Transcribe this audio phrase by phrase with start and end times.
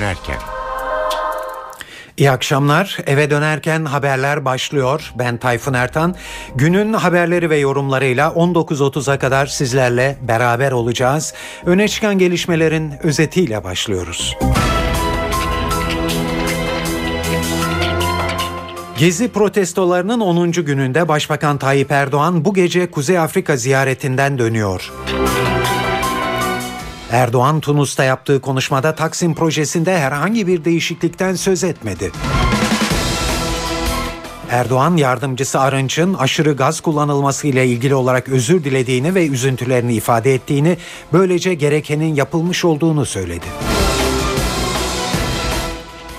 [0.00, 0.38] dönerken.
[2.16, 2.98] İyi akşamlar.
[3.06, 5.12] Eve dönerken haberler başlıyor.
[5.18, 6.14] Ben Tayfun Ertan.
[6.54, 11.34] Günün haberleri ve yorumlarıyla 19.30'a kadar sizlerle beraber olacağız.
[11.66, 14.36] Öne çıkan gelişmelerin özetiyle başlıyoruz.
[18.98, 20.52] Gezi protestolarının 10.
[20.52, 24.92] gününde Başbakan Tayyip Erdoğan bu gece Kuzey Afrika ziyaretinden dönüyor.
[27.12, 32.12] Erdoğan Tunus'ta yaptığı konuşmada Taksim projesinde herhangi bir değişiklikten söz etmedi.
[34.50, 40.76] Erdoğan yardımcısı Arınç'ın aşırı gaz kullanılması ile ilgili olarak özür dilediğini ve üzüntülerini ifade ettiğini,
[41.12, 43.46] böylece gerekenin yapılmış olduğunu söyledi.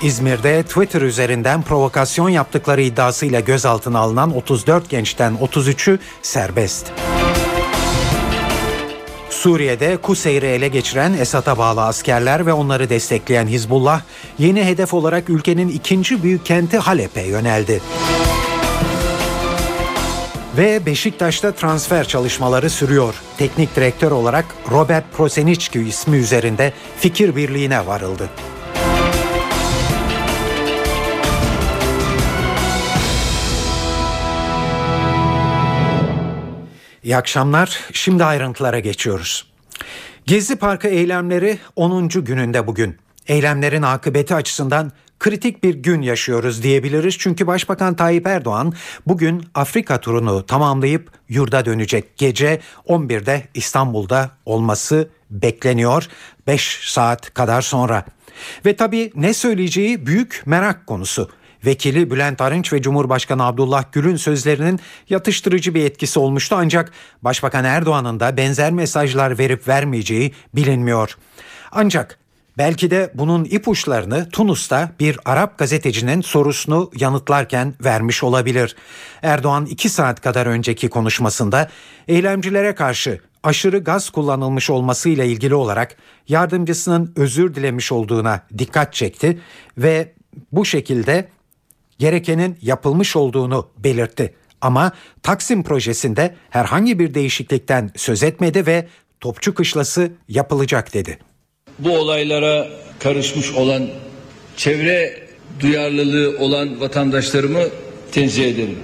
[0.01, 6.91] İzmir'de Twitter üzerinden provokasyon yaptıkları iddiasıyla gözaltına alınan 34 gençten 33'ü serbest.
[9.29, 14.01] Suriye'de Kuseyr'i ele geçiren Esad'a bağlı askerler ve onları destekleyen Hizbullah
[14.39, 17.81] yeni hedef olarak ülkenin ikinci büyük kenti Halep'e yöneldi.
[20.57, 23.15] Ve Beşiktaş'ta transfer çalışmaları sürüyor.
[23.37, 28.29] Teknik direktör olarak Robert Prosenicki ismi üzerinde fikir birliğine varıldı.
[37.09, 37.79] İyi akşamlar.
[37.93, 39.45] Şimdi ayrıntılara geçiyoruz.
[40.25, 42.09] Gezi Parkı eylemleri 10.
[42.09, 42.97] gününde bugün.
[43.27, 47.17] Eylemlerin akıbeti açısından kritik bir gün yaşıyoruz diyebiliriz.
[47.19, 48.73] Çünkü Başbakan Tayyip Erdoğan
[49.07, 52.17] bugün Afrika turunu tamamlayıp yurda dönecek.
[52.17, 56.07] Gece 11'de İstanbul'da olması bekleniyor.
[56.47, 58.05] 5 saat kadar sonra.
[58.65, 61.29] Ve tabii ne söyleyeceği büyük merak konusu.
[61.65, 64.79] Vekili Bülent Arınç ve Cumhurbaşkanı Abdullah Gül'ün sözlerinin
[65.09, 71.17] yatıştırıcı bir etkisi olmuştu ancak Başbakan Erdoğan'ın da benzer mesajlar verip vermeyeceği bilinmiyor.
[71.71, 72.19] Ancak
[72.57, 78.75] Belki de bunun ipuçlarını Tunus'ta bir Arap gazetecinin sorusunu yanıtlarken vermiş olabilir.
[79.21, 81.69] Erdoğan iki saat kadar önceki konuşmasında
[82.07, 85.95] eylemcilere karşı aşırı gaz kullanılmış olmasıyla ilgili olarak
[86.27, 89.39] yardımcısının özür dilemiş olduğuna dikkat çekti
[89.77, 90.13] ve
[90.51, 91.29] bu şekilde
[91.99, 94.33] gerekenin yapılmış olduğunu belirtti.
[94.61, 94.91] Ama
[95.23, 98.87] Taksim projesinde herhangi bir değişiklikten söz etmedi ve
[99.19, 101.19] Topçu Kışlası yapılacak dedi.
[101.79, 102.67] Bu olaylara
[102.99, 103.87] karışmış olan
[104.57, 105.27] çevre
[105.59, 107.63] duyarlılığı olan vatandaşlarımı
[108.11, 108.77] tenzih ederim.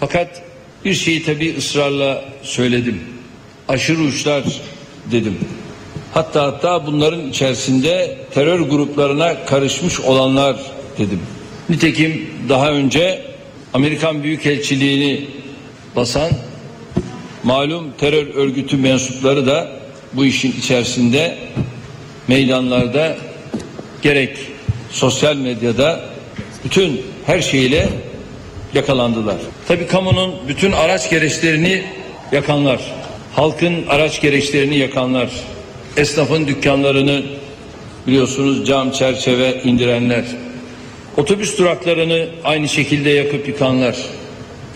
[0.00, 0.42] Fakat
[0.84, 3.00] bir şeyi tabii ısrarla söyledim.
[3.68, 4.44] Aşırı uçlar
[5.12, 5.38] dedim.
[6.14, 10.56] Hatta hatta bunların içerisinde terör gruplarına karışmış olanlar
[10.98, 11.20] dedim.
[11.70, 13.22] Nitekim daha önce
[13.74, 15.24] Amerikan Büyükelçiliğini
[15.96, 16.30] basan
[17.42, 19.70] malum terör örgütü mensupları da
[20.12, 21.38] bu işin içerisinde
[22.28, 23.16] meydanlarda
[24.02, 24.38] gerek
[24.90, 26.00] sosyal medyada
[26.64, 27.88] bütün her şeyle
[28.74, 29.36] yakalandılar.
[29.68, 31.84] Tabi kamunun bütün araç gereçlerini
[32.32, 32.80] yakanlar,
[33.34, 35.30] halkın araç gereçlerini yakanlar,
[35.96, 37.22] esnafın dükkanlarını
[38.06, 40.24] biliyorsunuz cam çerçeve indirenler,
[41.16, 43.96] Otobüs duraklarını aynı şekilde yakıp yıkanlar.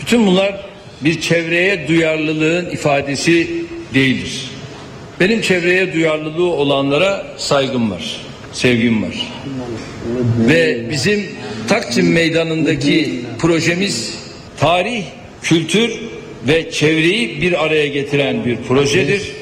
[0.00, 0.66] Bütün bunlar
[1.00, 3.48] bir çevreye duyarlılığın ifadesi
[3.94, 4.50] değildir.
[5.20, 8.16] Benim çevreye duyarlılığı olanlara saygım var,
[8.52, 9.32] sevgim var.
[10.48, 11.26] Ve bizim
[11.68, 14.18] Taksim Meydanı'ndaki projemiz
[14.60, 15.04] tarih,
[15.42, 16.00] kültür
[16.48, 19.32] ve çevreyi bir araya getiren bir projedir.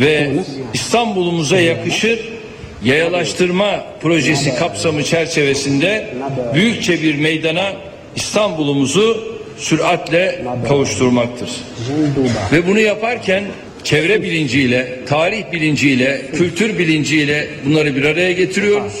[0.00, 0.32] Ve
[0.74, 2.29] İstanbul'umuza yakışır
[2.84, 6.06] yayalaştırma projesi kapsamı çerçevesinde
[6.54, 7.72] büyükçe bir meydana
[8.16, 9.24] İstanbul'umuzu
[9.56, 11.50] süratle kavuşturmaktır.
[12.52, 13.44] Ve bunu yaparken
[13.84, 18.92] çevre bilinciyle, tarih bilinciyle, kültür bilinciyle bunları bir araya getiriyoruz.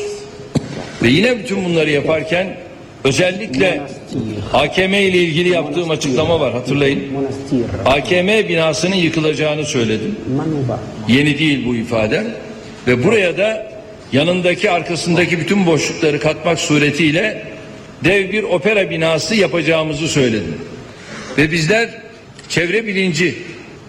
[1.02, 2.56] Ve yine bütün bunları yaparken
[3.04, 3.80] özellikle
[4.52, 7.02] AKM ile ilgili yaptığım açıklama var hatırlayın.
[7.86, 10.16] AKM binasının yıkılacağını söyledim.
[11.08, 12.24] Yeni değil bu ifade.
[12.86, 13.72] Ve buraya da
[14.12, 17.42] yanındaki arkasındaki bütün boşlukları katmak suretiyle
[18.04, 20.58] dev bir opera binası yapacağımızı söyledim.
[21.38, 21.90] Ve bizler
[22.48, 23.34] çevre bilinci,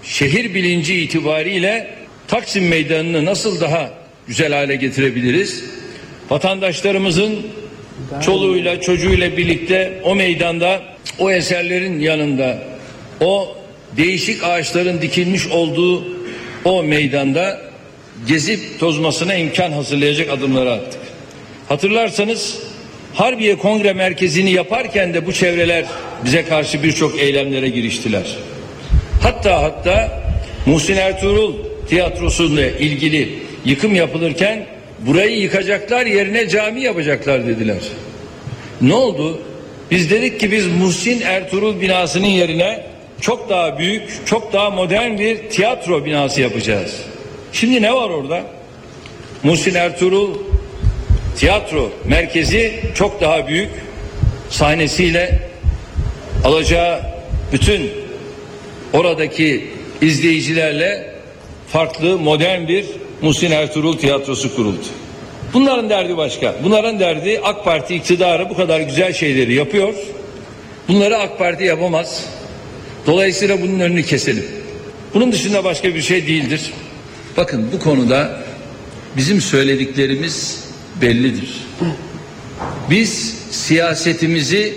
[0.04, 1.88] şehir bilinci itibariyle
[2.28, 3.90] Taksim Meydanı'nı nasıl daha
[4.28, 5.64] güzel hale getirebiliriz?
[6.30, 7.48] Vatandaşlarımızın
[8.26, 10.82] çoluğuyla çocuğuyla birlikte o meydanda
[11.20, 12.64] o eserlerin yanında
[13.20, 13.58] o
[13.98, 16.08] değişik ağaçların dikilmiş olduğu
[16.66, 17.71] o meydanda
[18.28, 21.02] gezip tozmasına imkan hazırlayacak adımları attık.
[21.70, 22.60] Hatırlarsanız
[23.14, 25.86] Harbiye Kongre Merkezi'ni yaparken de bu çevreler
[26.26, 28.38] bize karşı birçok eylemlere giriştiler.
[29.24, 30.22] Hatta hatta
[30.66, 31.54] Muhsin Ertuğrul
[31.90, 34.66] tiyatrosuyla ilgili yıkım yapılırken
[35.00, 37.82] burayı yıkacaklar yerine cami yapacaklar dediler.
[38.82, 39.42] Ne oldu?
[39.92, 42.86] Biz dedik ki biz Muhsin Ertuğrul binasının yerine
[43.22, 46.96] çok daha büyük, çok daha modern bir tiyatro binası yapacağız.
[47.54, 48.44] Şimdi ne var orada?
[49.44, 50.30] Muhsin Ertuğrul
[51.38, 53.70] tiyatro merkezi çok daha büyük
[54.50, 55.40] sahnesiyle
[56.46, 57.02] alacağı
[57.54, 57.92] bütün
[58.94, 59.68] oradaki
[60.02, 61.14] izleyicilerle
[61.68, 62.86] farklı modern bir
[63.22, 64.86] Muhsin Ertuğrul tiyatrosu kuruldu.
[65.54, 66.56] Bunların derdi başka.
[66.64, 69.94] Bunların derdi AK Parti iktidarı bu kadar güzel şeyleri yapıyor.
[70.88, 72.26] Bunları AK Parti yapamaz.
[73.08, 74.46] Dolayısıyla bunun önünü keselim.
[75.14, 76.74] Bunun dışında başka bir şey değildir.
[77.38, 78.42] Bakın bu konuda
[79.18, 80.64] bizim söylediklerimiz
[81.02, 81.68] bellidir.
[82.90, 84.74] Biz siyasetimizi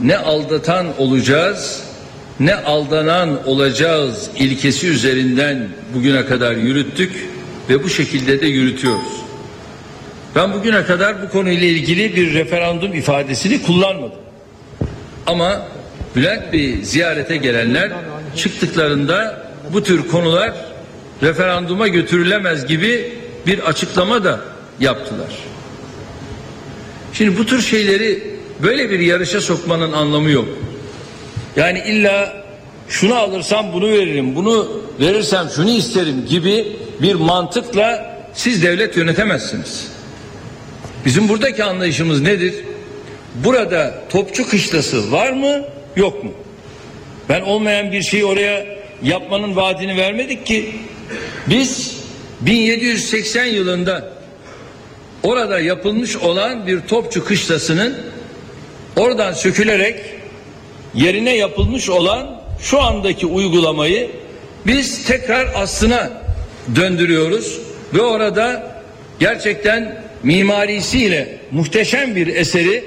[0.00, 1.82] ne aldatan olacağız
[2.40, 7.28] ne aldanan olacağız ilkesi üzerinden bugüne kadar yürüttük
[7.68, 9.22] ve bu şekilde de yürütüyoruz.
[10.36, 14.18] Ben bugüne kadar bu konuyla ilgili bir referandum ifadesini kullanmadım.
[15.26, 15.62] Ama
[16.16, 17.92] Bülent Bey ziyarete gelenler
[18.36, 20.52] çıktıklarında bu tür konular
[21.22, 23.12] referanduma götürülemez gibi
[23.46, 24.40] bir açıklama da
[24.80, 25.38] yaptılar.
[27.12, 28.22] Şimdi bu tür şeyleri
[28.62, 30.48] böyle bir yarışa sokmanın anlamı yok.
[31.56, 32.42] Yani illa
[32.88, 39.88] şunu alırsam bunu veririm, bunu verirsem şunu isterim gibi bir mantıkla siz devlet yönetemezsiniz.
[41.04, 42.54] Bizim buradaki anlayışımız nedir?
[43.34, 45.64] Burada topçu kışlası var mı,
[45.96, 46.30] yok mu?
[47.28, 48.66] Ben olmayan bir şeyi oraya
[49.02, 50.74] yapmanın vaadini vermedik ki.
[51.46, 51.96] Biz
[52.40, 54.12] 1780 yılında
[55.22, 57.98] orada yapılmış olan bir topçu kışlasının
[58.96, 59.96] oradan sökülerek
[60.94, 64.10] yerine yapılmış olan şu andaki uygulamayı
[64.66, 66.10] biz tekrar aslına
[66.76, 67.58] döndürüyoruz
[67.94, 68.72] ve orada
[69.20, 72.84] gerçekten mimarisiyle muhteşem bir eseri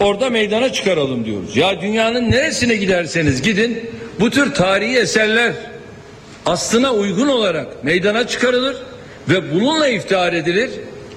[0.00, 1.56] orada meydana çıkaralım diyoruz.
[1.56, 3.90] Ya dünyanın neresine giderseniz gidin
[4.20, 5.52] bu tür tarihi eserler
[6.46, 8.76] aslına uygun olarak meydana çıkarılır
[9.28, 10.70] ve bununla iftihar edilir.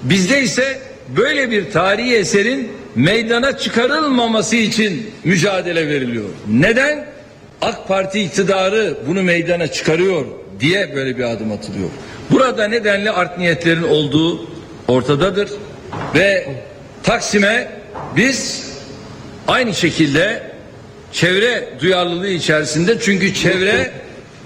[0.04, 0.80] Bizde ise
[1.18, 6.30] böyle bir tarihi eserin meydana çıkarılmaması için mücadele veriliyor.
[6.48, 7.06] Neden?
[7.62, 10.26] AK Parti iktidarı bunu meydana çıkarıyor
[10.60, 11.90] diye böyle bir adım atılıyor.
[12.32, 14.50] Burada nedenli art niyetlerin olduğu
[14.88, 15.50] ortadadır
[16.16, 16.48] ve
[17.04, 17.68] Taksim'e
[18.16, 18.68] biz
[19.48, 20.44] aynı şekilde
[21.12, 23.92] çevre duyarlılığı içerisinde çünkü çevre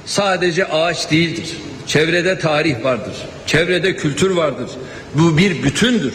[0.08, 1.50] sadece ağaç değildir.
[1.88, 3.14] Çevrede tarih vardır.
[3.46, 4.70] Çevrede kültür vardır.
[5.14, 6.14] Bu bir bütündür.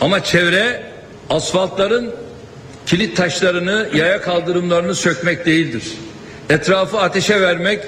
[0.00, 0.82] Ama çevre
[1.30, 2.14] asfaltların
[2.86, 5.82] kilit taşlarını, yaya kaldırımlarını sökmek değildir.
[6.50, 7.80] Etrafı ateşe vermek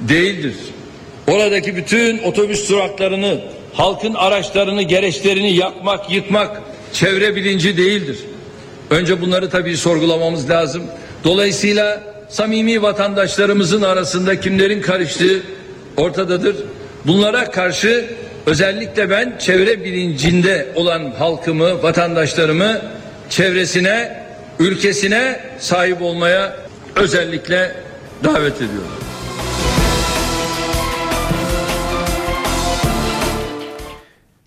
[0.00, 0.54] değildir.
[1.26, 3.40] Oradaki bütün otobüs duraklarını,
[3.74, 8.18] halkın araçlarını, gereçlerini yakmak, yıkmak çevre bilinci değildir.
[8.90, 10.82] Önce bunları tabii sorgulamamız lazım.
[11.24, 15.42] Dolayısıyla samimi vatandaşlarımızın arasında kimlerin karıştığı
[15.96, 16.56] ortadadır.
[17.06, 18.10] Bunlara karşı
[18.46, 22.80] özellikle ben çevre bilincinde olan halkımı, vatandaşlarımı
[23.30, 24.22] çevresine,
[24.58, 26.56] ülkesine sahip olmaya
[26.96, 27.74] özellikle
[28.24, 29.00] davet ediyorum.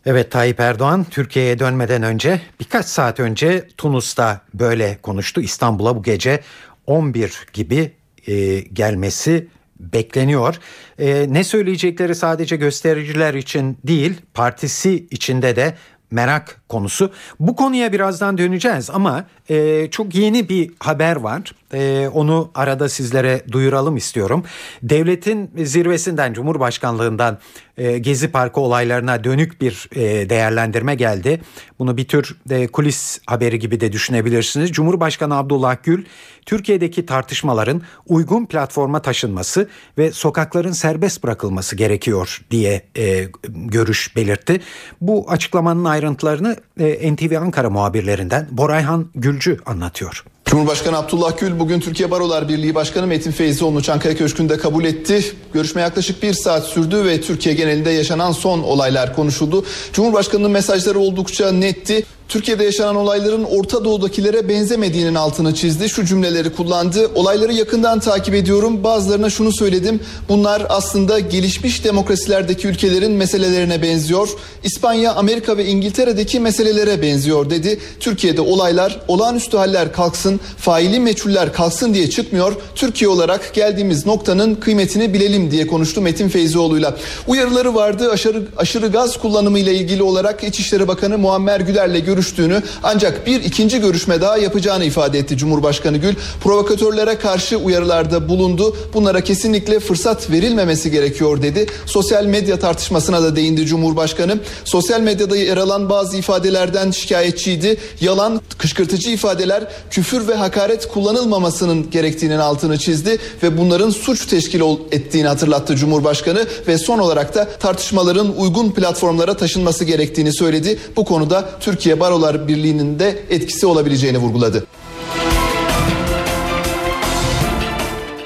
[0.05, 5.41] Evet Tayyip Erdoğan Türkiye'ye dönmeden önce birkaç saat önce Tunus'ta böyle konuştu.
[5.41, 6.39] İstanbul'a bu gece
[6.87, 7.91] 11 gibi
[8.27, 9.47] e, gelmesi
[9.79, 10.55] bekleniyor.
[10.99, 15.75] E, ne söyleyecekleri sadece göstericiler için değil partisi içinde de
[16.11, 17.11] merak konusu.
[17.39, 21.55] Bu konuya birazdan döneceğiz ama e, çok yeni bir haber var.
[21.74, 24.44] E, onu arada sizlere duyuralım istiyorum.
[24.84, 27.39] Devletin zirvesinden, Cumhurbaşkanlığından
[27.77, 31.42] e, Gezi Parkı olaylarına dönük bir e, değerlendirme geldi.
[31.80, 34.72] Bunu bir tür e, kulis haberi gibi de düşünebilirsiniz.
[34.72, 36.06] Cumhurbaşkanı Abdullah Gül,
[36.46, 44.62] Türkiye'deki tartışmaların uygun platforma taşınması ve sokakların serbest bırakılması gerekiyor diye e, görüş belirtti.
[45.01, 50.24] Bu açıklamanın ayrıntılarını e, NTV Ankara muhabirlerinden Borayhan Gülcü anlatıyor.
[50.53, 55.24] Cumhurbaşkanı Abdullah Gül bugün Türkiye Barolar Birliği Başkanı Metin Feyzioğlu'nu Çankaya Köşkü'nde kabul etti.
[55.53, 59.65] Görüşme yaklaşık bir saat sürdü ve Türkiye genelinde yaşanan son olaylar konuşuldu.
[59.93, 62.05] Cumhurbaşkanının mesajları oldukça netti.
[62.30, 65.89] Türkiye'de yaşanan olayların Orta Doğu'dakilere benzemediğinin altını çizdi.
[65.89, 67.12] Şu cümleleri kullandı.
[67.15, 68.84] Olayları yakından takip ediyorum.
[68.84, 70.00] Bazılarına şunu söyledim.
[70.30, 74.30] Bunlar aslında gelişmiş demokrasilerdeki ülkelerin meselelerine benziyor.
[74.63, 77.80] İspanya, Amerika ve İngiltere'deki meselelere benziyor dedi.
[78.00, 82.56] Türkiye'de olaylar olağanüstü haller kalksın, faili meçhuller kalksın diye çıkmıyor.
[82.75, 86.96] Türkiye olarak geldiğimiz noktanın kıymetini bilelim diye konuştu Metin Feyzioğlu'yla.
[87.27, 93.27] Uyarıları vardı aşırı, aşırı gaz kullanımı ile ilgili olarak İçişleri Bakanı Muammer Güler'le görüştüğünü ancak
[93.27, 96.15] bir ikinci görüşme daha yapacağını ifade etti Cumhurbaşkanı Gül.
[96.43, 98.77] Provokatörlere karşı uyarılarda bulundu.
[98.93, 101.65] Bunlara kesinlikle fırsat verilmemesi gerekiyor dedi.
[101.86, 104.38] Sosyal medya tartışmasına da değindi Cumhurbaşkanı.
[104.65, 107.77] Sosyal medyada yer alan bazı ifadelerden şikayetçiydi.
[108.01, 115.27] Yalan, kışkırtıcı ifadeler, küfür ve hakaret kullanılmamasının gerektiğinin altını çizdi ve bunların suç teşkil ettiğini
[115.27, 120.79] hatırlattı Cumhurbaşkanı ve son olarak da tartışmaların uygun platformlara taşınması gerektiğini söyledi.
[120.96, 124.65] Bu konuda Türkiye Barolar Birliği'nin de etkisi olabileceğini vurguladı.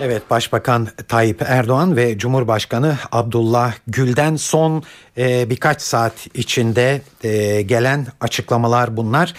[0.02, 4.84] Evet Başbakan Tayyip Erdoğan ve Cumhurbaşkanı Abdullah Gül'den son
[5.18, 9.34] e, birkaç saat içinde e, gelen açıklamalar bunlar.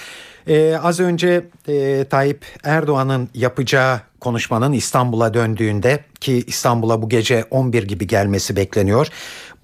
[0.46, 7.82] E, az önce e, Tayyip Erdoğan'ın yapacağı konuşmanın İstanbul'a döndüğünde ki İstanbul'a bu gece 11
[7.82, 9.08] gibi gelmesi bekleniyor.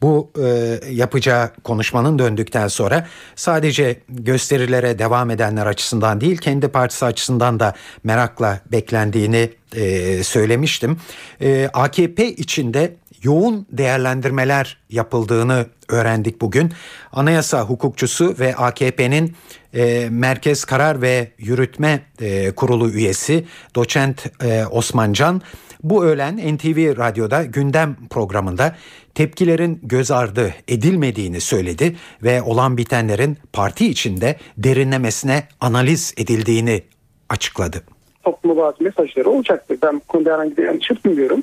[0.04, 3.06] Bu e, yapacağı konuşmanın döndükten sonra
[3.36, 10.96] sadece gösterilere devam edenler açısından değil kendi partisi açısından da merakla beklendiğini e, söylemiştim.
[11.40, 16.72] E, AKP içinde yoğun değerlendirmeler yapıldığını öğrendik bugün.
[17.12, 19.36] Anayasa hukukçusu ve AKP'nin
[19.74, 23.44] e, Merkez Karar ve Yürütme e, Kurulu üyesi
[23.74, 25.42] doçent e, Osman Can
[25.84, 28.76] bu öğlen NTV Radyo'da gündem programında
[29.14, 36.82] tepkilerin göz ardı edilmediğini söyledi ve olan bitenlerin parti içinde derinlemesine analiz edildiğini
[37.28, 37.82] açıkladı
[38.24, 39.78] topluma bazı mesajları olacaktır.
[39.82, 40.90] Ben bu konuda herhangi bir yanlış.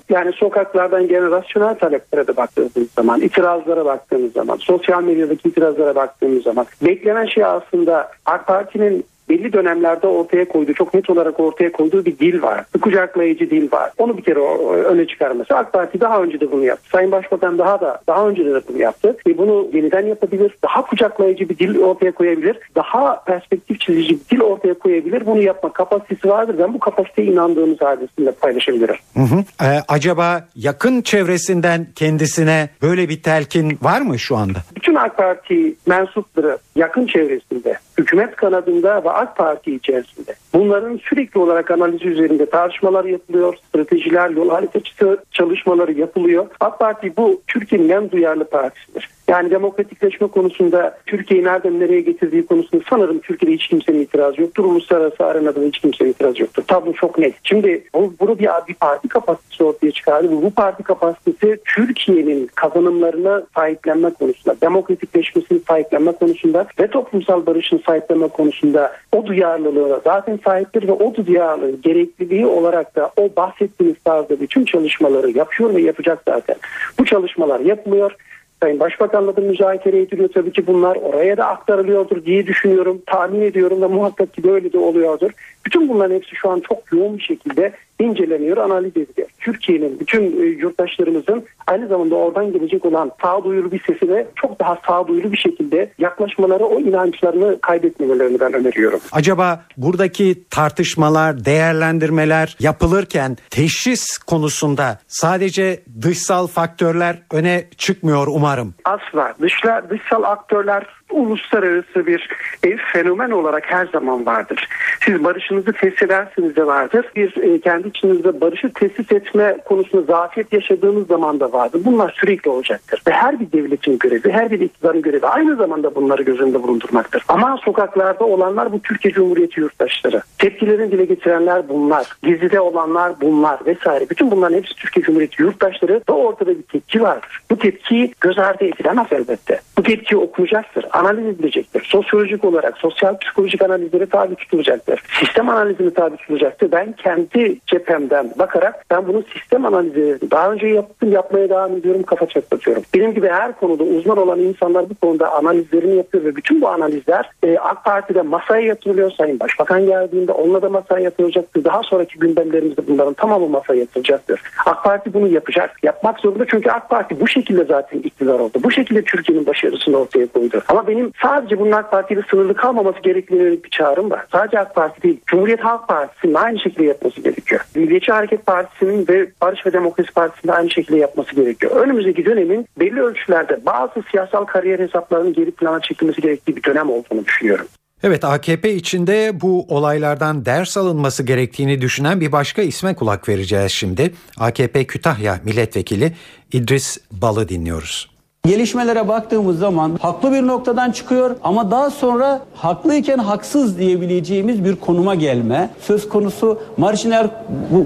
[0.10, 6.44] Yani sokaklardan gelen rasyonel taleplere de baktığımız zaman, itirazlara baktığımız zaman, sosyal medyadaki itirazlara baktığımız
[6.44, 12.06] zaman beklenen şey aslında AK Parti'nin belli dönemlerde ortaya koyduğu, çok net olarak ortaya koyduğu
[12.06, 12.66] bir dil var.
[12.76, 13.92] Bir kucaklayıcı dil var.
[13.98, 14.40] Onu bir kere
[14.84, 15.56] öne çıkarması.
[15.56, 16.90] AK Parti daha önce de bunu yaptı.
[16.92, 19.18] Sayın Başbakan daha da daha önce de bunu yaptı.
[19.28, 20.58] Ve bunu yeniden yapabilir.
[20.64, 22.58] Daha kucaklayıcı bir dil ortaya koyabilir.
[22.76, 25.26] Daha perspektif çizici bir dil ortaya koyabilir.
[25.26, 26.56] Bunu yapma kapasitesi vardır.
[26.60, 28.96] Ben bu kapasiteye inandığımız hadisinde paylaşabilirim.
[29.14, 29.66] Hı hı.
[29.66, 34.60] Ee, acaba yakın çevresinden kendisine böyle bir telkin var mı şu anda?
[34.76, 40.36] Bütün AK Parti mensupları yakın çevresinde, hükümet kanadında ve AK Parti içerisinde.
[40.54, 46.48] Bunların sürekli olarak analizi üzerinde tartışmalar yapılıyor, stratejiler, yol haritası çalışmaları yapılıyor.
[46.60, 49.10] AK Parti bu Türkiye'nin en duyarlı partisidir.
[49.32, 54.66] Yani demokratikleşme konusunda Türkiye'yi nereden nereye getirdiği konusunda sanırım Türkiye'de hiç kimsenin itirazı yoktur.
[54.66, 56.64] Uluslararası arenada da hiç kimsenin itirazı yoktur.
[56.68, 57.36] Tablo çok net.
[57.44, 60.32] Şimdi bu, bunu bir, bir parti kapasitesi ortaya çıkardı.
[60.32, 68.92] Bu, parti kapasitesi Türkiye'nin kazanımlarına sahiplenme konusunda, demokratikleşmesini sahiplenme konusunda ve toplumsal barışını sahiplenme konusunda
[69.12, 75.32] o duyarlılığa zaten sahiptir ve o duyarlılığı gerekliliği olarak da o bahsettiğiniz tarzda bütün çalışmaları
[75.32, 76.56] yapıyor ve yapacak zaten.
[77.00, 78.16] Bu çalışmalar yapılıyor.
[78.64, 80.30] Sayın Başbakan'la da müzakere ediliyor.
[80.34, 83.02] Tabii ki bunlar oraya da aktarılıyordur diye düşünüyorum.
[83.06, 85.32] Tahmin ediyorum da muhakkak ki böyle de oluyordur.
[85.66, 89.28] Bütün bunların hepsi şu an çok yoğun bir şekilde inceleniyor, analiz ediliyor.
[89.40, 95.32] Türkiye'nin bütün e, yurttaşlarımızın aynı zamanda oradan gelecek olan sağduyulu bir sesine çok daha sağduyulu
[95.32, 99.00] bir şekilde yaklaşmaları, o inançlarını kaybetmemelerini ben öneriyorum.
[99.12, 108.51] Acaba buradaki tartışmalar, değerlendirmeler yapılırken teşhis konusunda sadece dışsal faktörler öne çıkmıyor umarım.
[108.86, 109.34] Asla.
[109.42, 112.30] Dışla, dışsal aktörler uluslararası bir
[112.64, 114.68] e, fenomen olarak her zaman vardır.
[115.06, 117.06] Siz barışınızı tesis edersiniz de vardır.
[117.16, 121.82] Bir e, kendi içinizde barışı tesis etme konusunda zafiyet yaşadığınız zaman da vardır.
[121.86, 123.02] Bunlar sürekli olacaktır.
[123.08, 127.24] Ve her bir devletin görevi, her bir iktidarın görevi aynı zamanda bunları göz önünde bulundurmaktır.
[127.28, 130.22] Ama sokaklarda olanlar bu Türkiye Cumhuriyeti yurttaşları.
[130.38, 132.08] Tepkilerini dile getirenler bunlar.
[132.24, 134.10] Gizlide olanlar bunlar vesaire.
[134.10, 137.42] Bütün bunların hepsi Türkiye Cumhuriyeti yurttaşları ve ortada bir tepki vardır.
[137.52, 139.60] Bu tepki göz ardı edilemez elbette.
[139.78, 141.88] Bu tepki okunacaktır analiz edilecektir.
[141.90, 145.04] Sosyolojik olarak sosyal psikolojik analizlere tabi tutulacaktır.
[145.20, 146.72] Sistem analizine tabi tutulacaktır.
[146.72, 152.26] Ben kendi cephemden bakarak ben bunu sistem analizi daha önce yaptım yapmaya devam ediyorum kafa
[152.26, 152.84] çatlatıyorum.
[152.94, 157.30] Benim gibi her konuda uzman olan insanlar bu konuda analizlerini yapıyor ve bütün bu analizler
[157.44, 159.12] e, AK Parti'de masaya yatırılıyor.
[159.12, 161.64] Sayın Başbakan geldiğinde onunla da masaya yatırılacaktır.
[161.64, 164.42] Daha sonraki gündemlerimizde bunların tamamı masaya yatırılacaktır.
[164.66, 165.78] AK Parti bunu yapacak.
[165.84, 168.60] Yapmak zorunda çünkü AK Parti bu şekilde zaten iktidar oldu.
[168.64, 170.64] Bu şekilde Türkiye'nin başarısını ortaya koydu.
[170.68, 174.26] Ama benim sadece bunun AK Parti'de sınırlı kalmaması gerektiğine yönelik bir çağrım var.
[174.32, 175.20] Sadece AK Parti değil.
[175.28, 177.62] Cumhuriyet Halk Partisi'nin aynı şekilde yapması gerekiyor.
[177.76, 181.72] Milliyetçi Hareket Partisi'nin ve Barış ve Demokrasi Partisi'nin aynı şekilde yapması gerekiyor.
[181.76, 187.26] Önümüzdeki dönemin belli ölçülerde bazı siyasal kariyer hesaplarının geri plana çekilmesi gerektiği bir dönem olduğunu
[187.26, 187.66] düşünüyorum.
[188.04, 194.14] Evet AKP içinde bu olaylardan ders alınması gerektiğini düşünen bir başka isme kulak vereceğiz şimdi.
[194.38, 196.12] AKP Kütahya Milletvekili
[196.52, 198.12] İdris Bal'ı dinliyoruz.
[198.48, 205.16] Gelişmelere baktığımız zaman haklı bir noktadan çıkıyor ama daha sonra haklıyken haksız diyebileceğimiz bir konuma
[205.16, 207.28] gelme söz konusu marjinal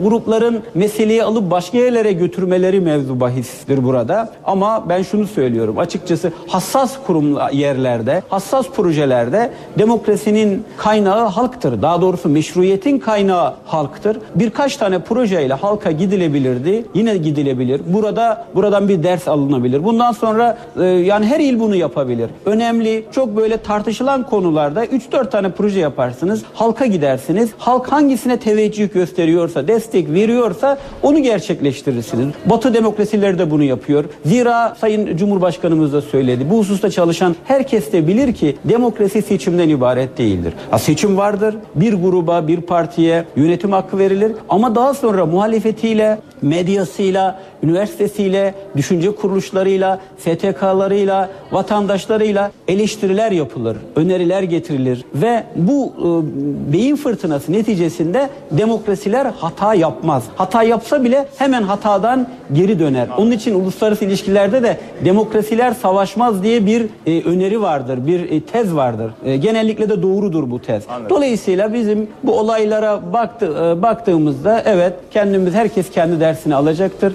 [0.04, 4.30] grupların meseleyi alıp başka yerlere götürmeleri mevzu bahistir burada.
[4.46, 11.82] Ama ben şunu söylüyorum açıkçası hassas kurum yerlerde, hassas projelerde demokrasinin kaynağı halktır.
[11.82, 14.18] Daha doğrusu meşruiyetin kaynağı halktır.
[14.36, 16.86] Birkaç tane projeyle halka gidilebilirdi.
[16.94, 17.82] Yine gidilebilir.
[17.88, 19.84] Burada buradan bir ders alınabilir.
[19.84, 20.45] Bundan sonra
[20.80, 22.30] e, yani her il bunu yapabilir.
[22.46, 26.44] Önemli, çok böyle tartışılan konularda 3-4 tane proje yaparsınız.
[26.54, 27.50] Halka gidersiniz.
[27.58, 32.28] Halk hangisine teveccüh gösteriyorsa, destek veriyorsa onu gerçekleştirirsiniz.
[32.46, 34.06] Batı demokrasileri de bunu yapıyor.
[34.26, 36.50] Zira Sayın Cumhurbaşkanımız da söyledi.
[36.50, 40.54] Bu hususta çalışan herkes de bilir ki demokrasi seçimden ibaret değildir.
[40.72, 41.56] Ha, seçim vardır.
[41.76, 44.32] Bir gruba, bir partiye yönetim hakkı verilir.
[44.50, 55.44] Ama daha sonra muhalefetiyle, medyasıyla, üniversitesiyle, düşünce kuruluşlarıyla, STK'larıyla, vatandaşlarıyla eleştiriler yapılır, öneriler getirilir ve
[55.56, 60.24] bu e, beyin fırtınası neticesinde demokrasiler hata yapmaz.
[60.36, 63.08] Hata yapsa bile hemen hatadan geri döner.
[63.18, 68.76] Onun için uluslararası ilişkilerde de demokrasiler savaşmaz diye bir e, öneri vardır, bir e, tez
[68.76, 69.12] vardır.
[69.26, 70.84] E, genellikle de doğrudur bu tez.
[71.10, 77.14] Dolayısıyla bizim bu olaylara baktı, e, baktığımızda evet kendimiz herkes kendi dersini alacaktır.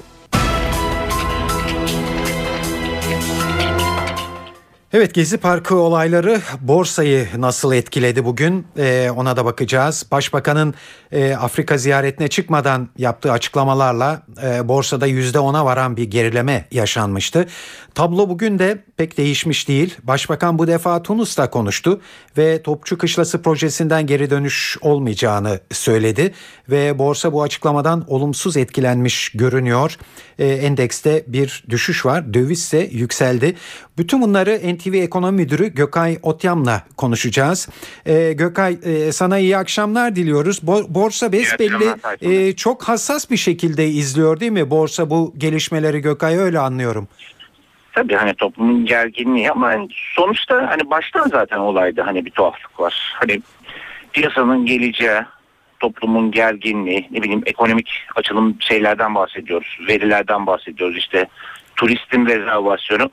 [4.92, 10.06] Evet Gezi Parkı olayları borsayı nasıl etkiledi bugün ee, ona da bakacağız.
[10.10, 10.74] Başbakanın
[11.12, 17.46] e, Afrika ziyaretine çıkmadan yaptığı açıklamalarla e, borsada %10'a varan bir gerileme yaşanmıştı.
[17.94, 19.94] Tablo bugün de pek değişmiş değil.
[20.02, 22.00] Başbakan bu defa Tunus'ta konuştu
[22.38, 26.32] ve Topçu Kışlası projesinden geri dönüş olmayacağını söyledi.
[26.70, 29.96] Ve borsa bu açıklamadan olumsuz etkilenmiş görünüyor.
[30.38, 32.34] E, endekste bir düşüş var.
[32.34, 33.56] Döviz ise yükseldi.
[33.98, 37.68] Bütün bunları NTV Ekonomi Müdürü Gökay Otyam'la konuşacağız.
[38.06, 40.58] E, Gökay e, sana iyi akşamlar diliyoruz.
[40.58, 44.70] Bo- borsa besbelli e, çok hassas bir şekilde izliyor değil mi?
[44.70, 47.08] Borsa bu gelişmeleri Gökay öyle anlıyorum.
[47.92, 53.14] Tabii hani toplumun gerginliği ama hani sonuçta hani baştan zaten olayda hani bir tuhaflık var.
[53.14, 53.42] Hani
[54.12, 55.20] piyasanın geleceği,
[55.80, 61.26] toplumun gerginliği, ne bileyim ekonomik açılım şeylerden bahsediyoruz, verilerden bahsediyoruz işte
[61.76, 63.10] turistin rezervasyonu.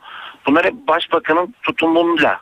[0.47, 2.41] Bunlar hep başbakanın tutumuyla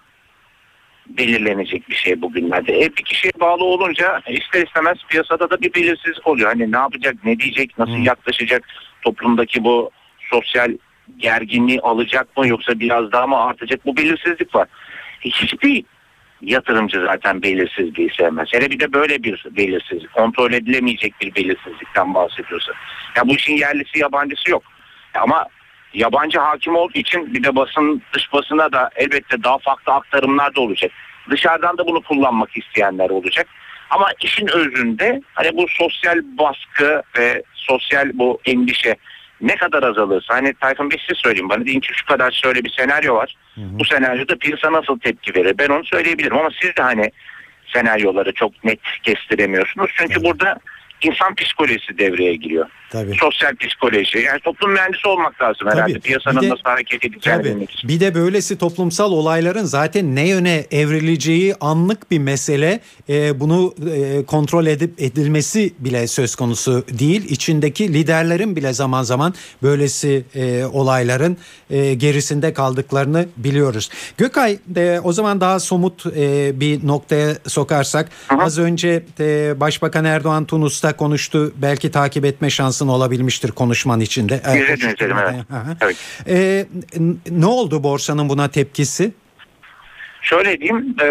[1.07, 2.79] belirlenecek bir şey bugünlerde.
[2.83, 6.49] E bir kişiye bağlı olunca ister istemez piyasada da bir belirsizlik oluyor.
[6.49, 8.63] Hani ne yapacak, ne diyecek, nasıl yaklaşacak
[9.01, 10.77] toplumdaki bu sosyal
[11.17, 14.67] gerginliği alacak mı yoksa biraz daha mı artacak bu belirsizlik var.
[15.21, 15.83] Hiçbir
[16.41, 18.47] yatırımcı zaten belirsizliği sevmez.
[18.51, 22.71] Hele bir de böyle bir belirsizlik, kontrol edilemeyecek bir belirsizlikten bahsediyorsa.
[23.15, 24.63] Ya bu işin yerlisi yabancısı yok.
[25.13, 25.45] Ama
[25.95, 30.62] yabancı hakim olduğu için bir de basın dış basına da elbette daha farklı aktarımlar da
[30.62, 30.91] olacak.
[31.29, 33.47] Dışarıdan da bunu kullanmak isteyenler olacak.
[33.89, 38.95] Ama işin özünde hani bu sosyal baskı ve sosyal bu endişe
[39.41, 42.69] ne kadar azalırsa hani Tayfun Bey size söyleyeyim bana deyin ki şu kadar şöyle bir
[42.69, 43.36] senaryo var.
[43.55, 43.79] Hı hı.
[43.79, 45.58] Bu senaryoda piyasa nasıl tepki verir?
[45.58, 47.12] Ben onu söyleyebilirim ama siz de hani
[47.73, 49.91] senaryoları çok net kestiremiyorsunuz.
[49.95, 50.25] Çünkü evet.
[50.25, 50.60] burada
[51.01, 52.65] insan psikolojisi devreye giriyor.
[52.89, 53.15] Tabii.
[53.19, 54.17] Sosyal psikoloji.
[54.17, 55.93] Yani toplum mühendisi olmak lazım herhalde.
[55.93, 56.01] Tabii.
[56.01, 57.89] Piyasanın de, nasıl hareket edeceğini bilmek için.
[57.89, 62.79] Bir de böylesi toplumsal olayların zaten ne yöne evrileceği anlık bir mesele.
[63.10, 67.25] E, bunu e, kontrol edip edilmesi bile söz konusu değil.
[67.29, 71.38] İçindeki liderlerin bile zaman zaman böylesi e, olayların
[71.69, 73.89] e, gerisinde kaldıklarını biliyoruz.
[74.17, 78.10] Gökay e, o zaman daha somut e, bir noktaya sokarsak.
[78.27, 78.36] Hı.
[78.36, 81.53] Az önce e, Başbakan Erdoğan Tunus'ta konuştu.
[81.55, 84.35] Belki takip etme şansın olabilmiştir konuşman içinde.
[84.35, 85.35] İzledim izledim evet.
[85.81, 85.97] evet.
[86.27, 86.65] Ee,
[87.29, 89.11] ne oldu borsanın buna tepkisi?
[90.21, 91.07] Şöyle diyeyim e,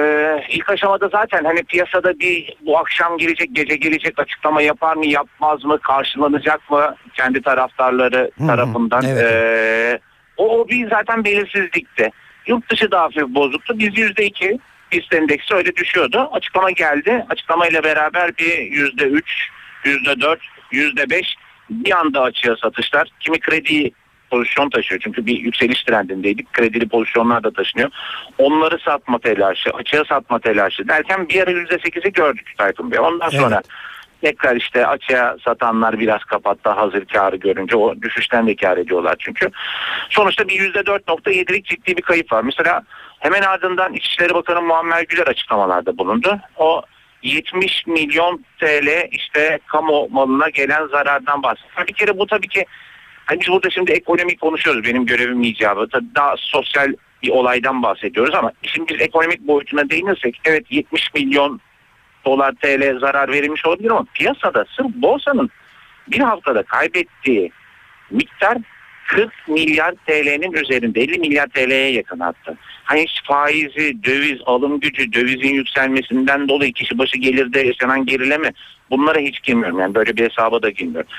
[0.51, 5.65] ilk aşamada zaten hani piyasada bir bu akşam gelecek gece gelecek açıklama yapar mı yapmaz
[5.65, 9.23] mı karşılanacak mı kendi taraftarları Hı-hı, tarafından evet.
[9.23, 9.99] e,
[10.37, 12.11] o, o bir zaten belirsizlikti.
[12.47, 14.59] Yurt dışı da hafif bozuktu biz yüzde iki
[14.93, 19.49] BIST endeksi öyle düşüyordu açıklama geldi açıklamayla beraber bir yüzde üç
[19.85, 20.41] yüzde dört
[20.73, 21.35] yüzde beş
[21.71, 23.09] bir anda açığa satışlar.
[23.21, 23.91] Kimi kredi
[24.31, 25.01] pozisyon taşıyor.
[25.05, 26.53] Çünkü bir yükseliş trendindeydik.
[26.53, 27.91] Kredili pozisyonlar da taşınıyor.
[28.39, 32.99] Onları satma telaşı, açığa satma telaşı derken bir ara %8'i gördük Tayfun Bey.
[32.99, 33.63] Ondan sonra
[34.23, 39.51] tekrar işte açığa satanlar biraz kapattı hazır karı görünce o düşüşten de kar ediyorlar çünkü.
[40.11, 42.43] Sonuçta bir %4.7'lik ciddi bir kayıp var.
[42.43, 42.83] Mesela
[43.19, 46.39] hemen ardından İçişleri Bakanı Muammer Güler açıklamalarda bulundu.
[46.57, 46.83] O
[47.25, 51.87] 70 milyon TL işte kamu malına gelen zarardan bahsediyor.
[51.89, 52.65] Bir kere bu tabii ki
[53.27, 55.89] hani biz burada şimdi ekonomik konuşuyoruz benim görevim icabı.
[55.89, 61.61] Tabii daha sosyal bir olaydan bahsediyoruz ama şimdi biz ekonomik boyutuna değinirsek evet 70 milyon
[62.25, 65.51] dolar TL zarar verilmiş olabilir ama piyasada sırf borsanın
[66.09, 67.51] bir haftada kaybettiği
[68.11, 68.59] miktar
[69.07, 72.57] 40 milyar TL'nin üzerinde 50 milyar TL'ye yakın hatta.
[72.85, 78.53] Hani faizi, döviz, alım gücü, dövizin yükselmesinden dolayı kişi başı gelirde yaşanan gerileme
[78.91, 79.79] bunlara hiç girmiyorum.
[79.79, 81.11] Yani böyle bir hesaba da girmiyorum.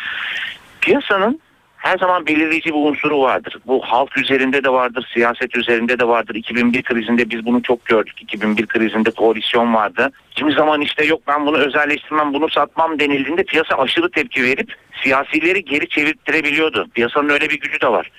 [0.81, 1.39] Piyasanın
[1.85, 3.57] her zaman belirleyici bir unsuru vardır.
[3.67, 6.35] Bu halk üzerinde de vardır, siyaset üzerinde de vardır.
[6.35, 8.21] 2001 krizinde biz bunu çok gördük.
[8.21, 10.11] 2001 krizinde koalisyon vardı.
[10.31, 14.73] Kimi zaman işte yok ben bunu özelleştirmem, bunu satmam denildiğinde piyasa aşırı tepki verip
[15.03, 16.87] siyasileri geri çevirttirebiliyordu.
[16.93, 18.11] Piyasanın öyle bir gücü de var.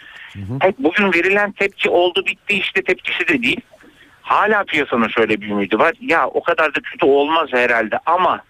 [0.64, 3.60] Evet, bugün verilen tepki oldu bitti işte tepkisi de değil.
[4.22, 5.94] Hala piyasanın şöyle bir ümidi var.
[6.00, 8.40] Ya o kadar da kötü olmaz herhalde ama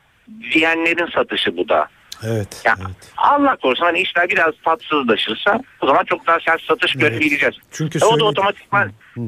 [0.53, 1.89] diyenlerin satışı bu da.
[2.25, 3.13] Evet, Ya, evet.
[3.17, 7.55] Allah korusun hani işler biraz tatsızlaşırsa o zaman çok daha sert satış görebileceğiz.
[7.73, 9.21] Çünkü E, o da otomatikman Hı?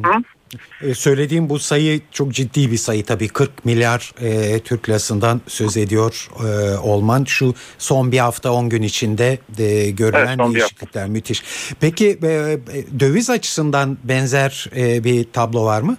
[0.83, 5.77] E, söylediğim bu sayı çok ciddi bir sayı tabii 40 milyar e, Türk lirasından söz
[5.77, 11.43] ediyor e, olman şu son bir hafta 10 gün içinde de görülen Evet, değişiklikler müthiş.
[11.81, 12.59] Peki e, e,
[13.01, 15.97] döviz açısından benzer e, bir tablo var mı?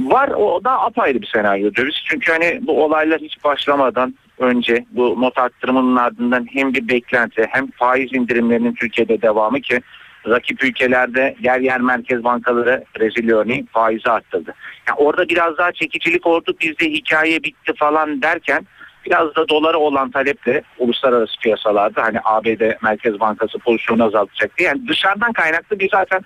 [0.00, 1.94] Var o da apayrı bir senaryo döviz.
[2.04, 7.70] Çünkü hani bu olaylar hiç başlamadan önce bu not arttırımının ardından hem bir beklenti hem
[7.70, 9.80] faiz indirimlerinin Türkiye'de devamı ki
[10.28, 14.54] rakip ülkelerde yer yer merkez bankaları rezil örneğin faizi arttırdı.
[14.88, 18.66] Yani orada biraz daha çekicilik oldu bizde hikaye bitti falan derken
[19.06, 24.88] biraz da dolara olan taleple uluslararası piyasalarda hani ABD Merkez Bankası pozisyonu azaltacak diye yani
[24.88, 26.20] dışarıdan kaynaklı bir zaten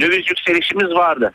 [0.00, 1.32] döviz yükselişimiz vardı.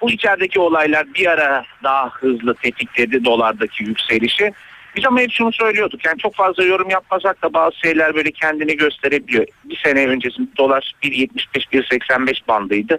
[0.00, 4.52] Bu içerideki olaylar bir ara daha hızlı tetikledi dolardaki yükselişi.
[4.98, 6.04] Biz ama hep şunu söylüyorduk.
[6.04, 9.46] Yani çok fazla yorum yapmasak da bazı şeyler böyle kendini gösterebiliyor.
[9.64, 12.98] Bir sene öncesinde dolar 1.75-1.85 bandıydı.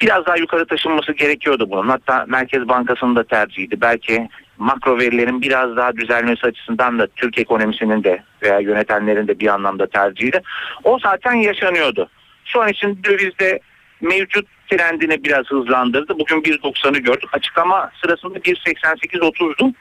[0.00, 1.88] Biraz daha yukarı taşınması gerekiyordu bunun.
[1.88, 3.80] Hatta Merkez Bankası'nın da tercihiydi.
[3.80, 9.48] Belki makro verilerin biraz daha düzelmesi açısından da Türk ekonomisinin de veya yönetenlerin de bir
[9.48, 10.42] anlamda tercihiydi.
[10.84, 12.08] O zaten yaşanıyordu.
[12.44, 13.60] Şu an için dövizde
[14.00, 16.18] mevcut trendini biraz hızlandırdı.
[16.18, 17.30] Bugün 1.90'ı gördük.
[17.32, 19.72] Açıklama sırasında 1.88.30'du.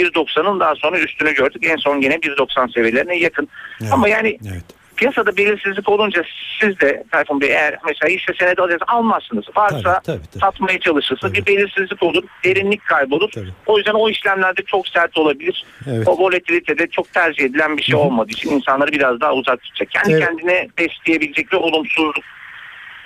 [0.00, 1.62] 1.90'ın daha sonra üstünü gördük.
[1.66, 3.48] En son gene 1.90 seviyelerine yakın.
[3.80, 4.64] Evet, Ama yani evet.
[4.96, 6.22] piyasada belirsizlik olunca
[6.60, 9.44] siz de Tayfun Bey eğer mesela hisse senedi alırsanız almazsınız.
[9.56, 10.40] Varsa Tabii, tabii, tabii.
[10.40, 11.38] satmaya çalışırsa Tabii.
[11.38, 13.30] bir belirsizlik olur, derinlik kaybolur.
[13.30, 13.48] Tabii.
[13.66, 15.64] O yüzden o işlemlerde çok sert olabilir.
[15.90, 16.08] Evet.
[16.08, 19.90] O volatilitede çok tercih edilen bir şey olmadığı için insanları biraz daha uzak tutacak.
[19.90, 20.24] Kendi Evet.
[20.24, 22.24] kendine besleyebilecek bir olumsuzluk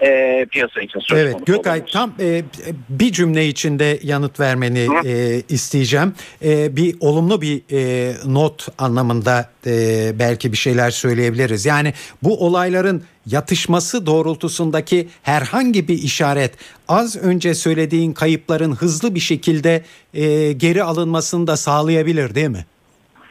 [0.05, 1.93] e, piyasa için söz Evet konusu Gökay olabilir.
[1.93, 2.43] tam e,
[2.89, 5.09] bir cümle içinde yanıt vermeni Hı.
[5.09, 6.15] e, isteyeceğim.
[6.45, 9.73] E, bir olumlu bir e, not anlamında e,
[10.19, 11.67] belki bir şeyler söyleyebiliriz.
[11.67, 16.53] Yani bu olayların yatışması doğrultusundaki herhangi bir işaret
[16.89, 19.83] az önce söylediğin kayıpların hızlı bir şekilde
[20.15, 22.65] e, geri alınmasını da sağlayabilir değil mi?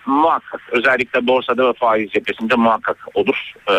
[0.05, 0.62] Muhakkak.
[0.71, 3.51] Özellikle borsada ve faiz cephesinde muhakkak olur.
[3.69, 3.73] Ee,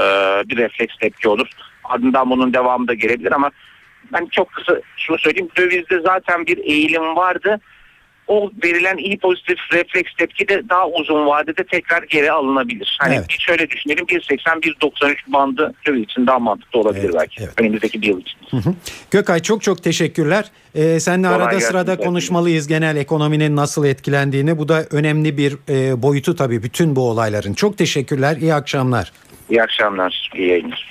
[0.49, 1.49] bir refleks tepki olur.
[1.85, 3.51] Ardından bunun devamı da gelebilir ama
[4.13, 5.49] ben çok kısa şunu söyleyeyim.
[5.57, 7.61] Dövizde zaten bir eğilim vardı.
[8.27, 12.97] O verilen iyi pozitif refleks tepki de daha uzun vadede tekrar geri alınabilir.
[13.01, 13.29] Hani Evet.
[13.29, 17.43] bir şöyle düşünelim 1.80-1.93 bandı döviz için daha mantıklı olabilir Evet, belki.
[17.43, 17.53] evet.
[17.61, 18.39] Önümüzdeki bir yıl için.
[19.11, 20.45] Gökay çok çok teşekkürler.
[20.75, 24.59] Ee, seninle Kolay arada gelsin sırada konuşmalıyız genel ekonominin nasıl etkilendiğini.
[24.59, 27.55] Bu da önemli bir e, boyutu tabii bütün bu olayların.
[27.55, 28.37] Çok teşekkürler.
[28.37, 29.13] İyi akşamlar.
[29.51, 30.89] İyi akşamlar, iyi yayınlar.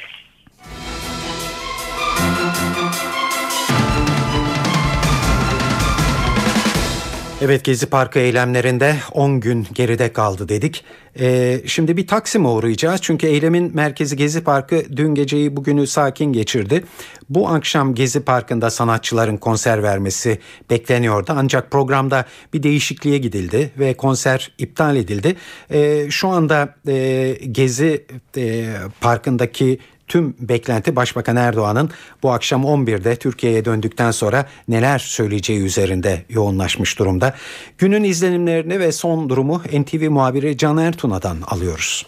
[7.44, 10.84] Evet Gezi Parkı eylemlerinde 10 gün geride kaldı dedik.
[11.20, 13.02] Ee, şimdi bir Taksim'e uğrayacağız.
[13.02, 16.84] Çünkü eylemin merkezi Gezi Parkı dün geceyi bugünü sakin geçirdi.
[17.30, 21.34] Bu akşam Gezi Parkı'nda sanatçıların konser vermesi bekleniyordu.
[21.36, 25.36] Ancak programda bir değişikliğe gidildi ve konser iptal edildi.
[25.72, 28.06] Ee, şu anda e, Gezi
[28.38, 28.66] e,
[29.02, 29.80] Parkı'ndaki
[30.14, 31.90] Tüm beklenti Başbakan Erdoğan'ın
[32.24, 37.34] bu akşam 11'de Türkiye'ye döndükten sonra neler söyleyeceği üzerinde yoğunlaşmış durumda.
[37.78, 42.06] Günün izlenimlerini ve son durumu NTV muhabiri Can Ertuna'dan alıyoruz.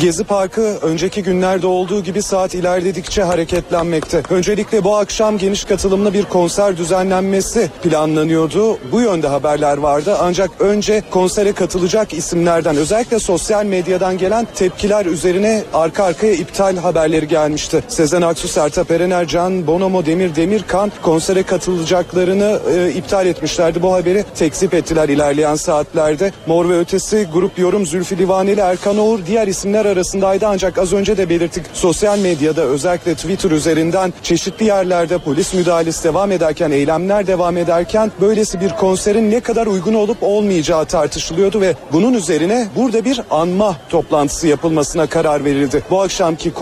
[0.00, 4.22] Gezi Parkı önceki günlerde olduğu gibi saat ilerledikçe hareketlenmekte.
[4.30, 8.78] Öncelikle bu akşam geniş katılımlı bir konser düzenlenmesi planlanıyordu.
[8.92, 15.62] Bu yönde haberler vardı ancak önce konsere katılacak isimlerden özellikle sosyal medyadan gelen tepkiler üzerine
[15.74, 17.82] arka arkaya iptal haberleri gelmişti.
[17.88, 23.82] Sezen Aksu, Sertab Erener, Can Bonomo, Demir Demirkan konsere katılacaklarını e, iptal etmişlerdi.
[23.82, 26.32] Bu haberi tekzip ettiler ilerleyen saatlerde.
[26.46, 31.16] Mor ve Ötesi grup yorum Zülfü Livaneli, Erkan Oğur diğer isimler arasındaydı ancak az önce
[31.16, 37.56] de belirttik sosyal medyada özellikle Twitter üzerinden çeşitli yerlerde polis müdahalesi devam ederken eylemler devam
[37.56, 43.20] ederken böylesi bir konserin ne kadar uygun olup olmayacağı tartışılıyordu ve bunun üzerine burada bir
[43.30, 45.82] anma toplantısı yapılmasına karar verildi.
[45.90, 46.52] Bu akşamki e,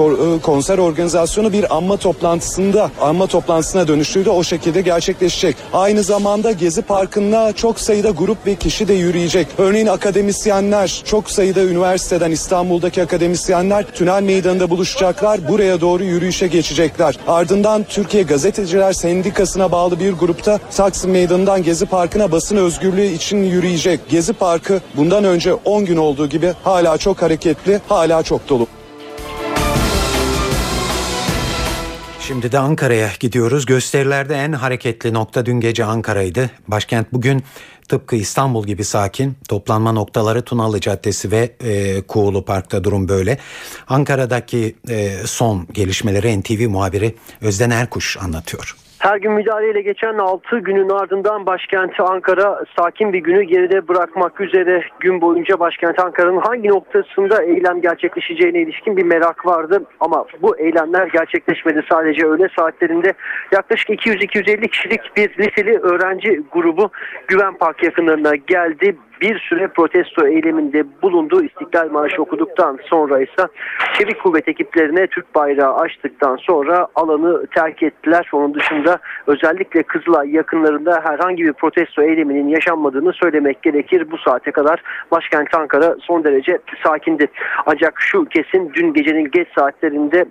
[0.43, 5.57] konser organizasyonu bir anma toplantısında anma toplantısına dönüştüydü o şekilde gerçekleşecek.
[5.73, 9.47] Aynı zamanda Gezi Parkı'na çok sayıda grup ve kişi de yürüyecek.
[9.59, 15.49] Örneğin akademisyenler çok sayıda üniversiteden İstanbul'daki akademisyenler Tünel Meydanı'nda buluşacaklar.
[15.49, 17.19] Buraya doğru yürüyüşe geçecekler.
[17.27, 24.01] Ardından Türkiye Gazeteciler Sendikası'na bağlı bir grupta Taksim Meydanı'ndan Gezi Parkı'na basın özgürlüğü için yürüyecek.
[24.09, 28.67] Gezi Parkı bundan önce 10 gün olduğu gibi hala çok hareketli, hala çok dolu.
[32.27, 33.67] Şimdi de Ankara'ya gidiyoruz.
[33.67, 36.51] Gösterilerde en hareketli nokta dün gece Ankara'ydı.
[36.69, 37.43] Başkent bugün
[37.89, 39.37] tıpkı İstanbul gibi sakin.
[39.49, 43.39] Toplanma noktaları Tunalı Caddesi ve e, Kuğulu Park'ta durum böyle.
[43.89, 48.77] Ankara'daki e, son gelişmeleri NTV muhabiri Özden Erkuş anlatıyor.
[49.03, 54.85] Her gün müdahaleyle geçen 6 günün ardından başkenti Ankara sakin bir günü geride bırakmak üzere
[55.01, 59.85] gün boyunca başkent Ankara'nın hangi noktasında eylem gerçekleşeceğine ilişkin bir merak vardı.
[60.01, 63.13] Ama bu eylemler gerçekleşmedi sadece öğle saatlerinde
[63.53, 66.91] yaklaşık 200-250 kişilik bir liseli öğrenci grubu
[67.29, 71.45] Güven Park yakınlarına geldi bir süre protesto eyleminde bulundu.
[71.45, 73.47] İstiklal Marşı okuduktan sonra ise
[73.99, 78.29] Çevik Kuvvet ekiplerine Türk bayrağı açtıktan sonra alanı terk ettiler.
[78.33, 84.11] Onun dışında özellikle Kızılay yakınlarında herhangi bir protesto eyleminin yaşanmadığını söylemek gerekir.
[84.11, 87.27] Bu saate kadar başkent Ankara son derece sakindi.
[87.67, 90.25] Ancak şu kesin dün gecenin geç saatlerinde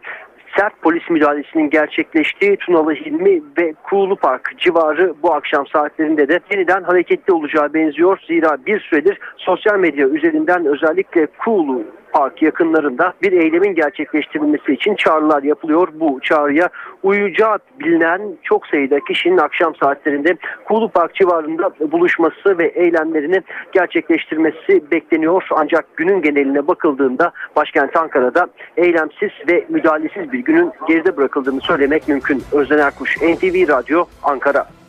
[0.57, 6.83] sert polis müdahalesinin gerçekleştiği Tunalı Hilmi ve Kuğulu Park civarı bu akşam saatlerinde de yeniden
[6.83, 8.19] hareketli olacağı benziyor.
[8.27, 15.43] Zira bir süredir sosyal medya üzerinden özellikle Kuğulu Park yakınlarında bir eylemin gerçekleştirilmesi için çağrılar
[15.43, 15.87] yapılıyor.
[15.93, 16.69] Bu çağrıya
[17.03, 25.47] uyacağı bilinen çok sayıda kişinin akşam saatlerinde Kuğulu Park civarında buluşması ve eylemlerini gerçekleştirmesi bekleniyor.
[25.51, 28.47] Ancak günün geneline bakıldığında başkent Ankara'da
[28.77, 32.43] eylemsiz ve müdahalesiz bir günün geride bırakıldığını söylemek mümkün.
[32.51, 34.80] Özden Erkuş, NTV Radyo, Ankara.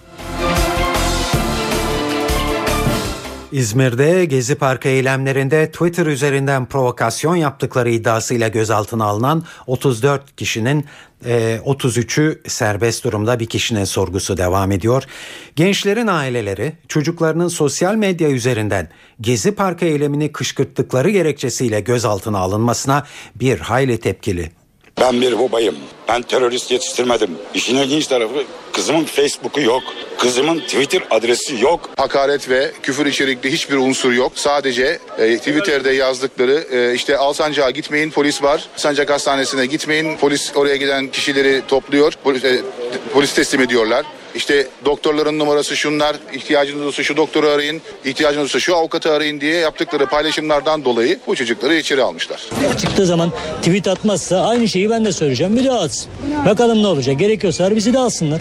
[3.52, 10.86] İzmir'de Gezi Parkı eylemlerinde Twitter üzerinden provokasyon yaptıkları iddiasıyla gözaltına alınan 34 kişinin
[11.24, 15.04] 33'ü serbest durumda bir kişinin sorgusu devam ediyor.
[15.56, 18.88] Gençlerin aileleri çocuklarının sosyal medya üzerinden
[19.20, 24.61] Gezi Parkı eylemini kışkırttıkları gerekçesiyle gözaltına alınmasına bir hayli tepkili.
[25.00, 25.76] Ben bir babayım.
[26.08, 27.30] Ben terörist yetiştirmedim.
[27.54, 29.82] İşin ilginç tarafı kızımın Facebook'u yok.
[30.18, 31.90] Kızımın Twitter adresi yok.
[31.96, 34.32] Hakaret ve küfür içerikli hiçbir unsur yok.
[34.34, 38.68] Sadece e, Twitter'da yazdıkları e, işte Alsancak'a gitmeyin polis var.
[38.76, 42.12] Sancak Hastanesi'ne gitmeyin polis oraya giden kişileri topluyor.
[42.24, 42.60] Polis, e,
[43.12, 44.06] polis teslim ediyorlar.
[44.34, 49.54] İşte doktorların numarası şunlar, ihtiyacınız olursa şu doktoru arayın, ihtiyacınız olursa şu avukatı arayın diye
[49.54, 52.40] yaptıkları paylaşımlardan dolayı bu çocukları içeri almışlar.
[52.80, 55.56] Çıktığı zaman tweet atmazsa aynı şeyi ben de söyleyeceğim.
[55.56, 56.10] Bir daha atsın.
[56.46, 57.18] Bakalım ne olacak.
[57.18, 58.40] Gerekiyorsa bizi de alsınlar.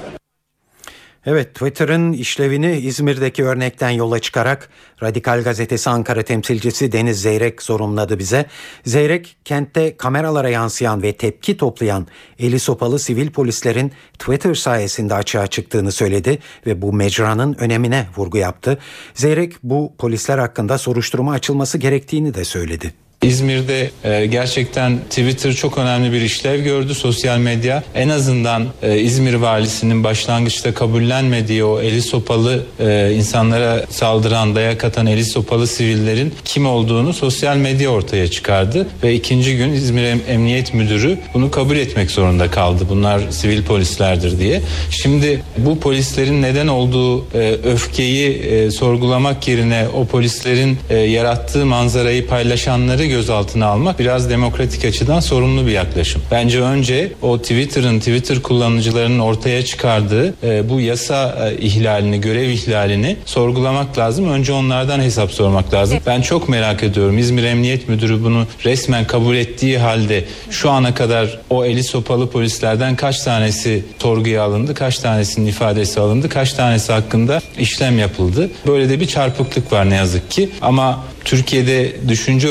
[1.26, 4.70] Evet Twitter'ın işlevini İzmir'deki örnekten yola çıkarak
[5.04, 8.46] Radikal Gazetesi Ankara temsilcisi Deniz Zeyrek sorumladı bize.
[8.86, 12.08] Zeyrek kentte kameralara yansıyan ve tepki toplayan
[12.40, 18.78] eli sopalı sivil polislerin Twitter sayesinde açığa çıktığını söyledi ve bu mecranın önemine vurgu yaptı.
[19.14, 22.94] Zeyrek bu polisler hakkında soruşturma açılması gerektiğini de söyledi.
[23.24, 27.84] İzmir'de e, gerçekten Twitter çok önemli bir işlev gördü sosyal medya.
[27.96, 35.06] En azından e, İzmir valisinin başlangıçta kabullenmediği o eli sopalı e, insanlara saldıran, dayak atan
[35.08, 40.74] eli sopalı sivillerin kim olduğunu sosyal medya ortaya çıkardı ve ikinci gün İzmir em- Emniyet
[40.74, 42.86] Müdürü bunu kabul etmek zorunda kaldı.
[42.90, 44.62] Bunlar sivil polislerdir diye.
[44.92, 52.28] Şimdi bu polislerin neden olduğu e, öfkeyi e, sorgulamak yerine o polislerin e, yarattığı manzarayı
[52.28, 56.22] paylaşanları gözaltına almak biraz demokratik açıdan sorumlu bir yaklaşım.
[56.32, 63.18] Bence önce o Twitter'ın Twitter kullanıcılarının ortaya çıkardığı e, bu yasa e, ihlalini, görev ihlalini
[63.26, 64.30] sorgulamak lazım.
[64.30, 66.00] Önce onlardan hesap sormak lazım.
[66.06, 67.18] Ben çok merak ediyorum.
[67.18, 72.96] İzmir Emniyet Müdürü bunu resmen kabul ettiği halde şu ana kadar o eli sopalı polislerden
[72.96, 78.50] kaç tanesi sorguya alındı, kaç tanesinin ifadesi alındı, kaç tanesi hakkında işlem yapıldı.
[78.68, 80.50] Böyle de bir çarpıklık var ne yazık ki.
[80.62, 82.50] Ama Türkiye'de düşünce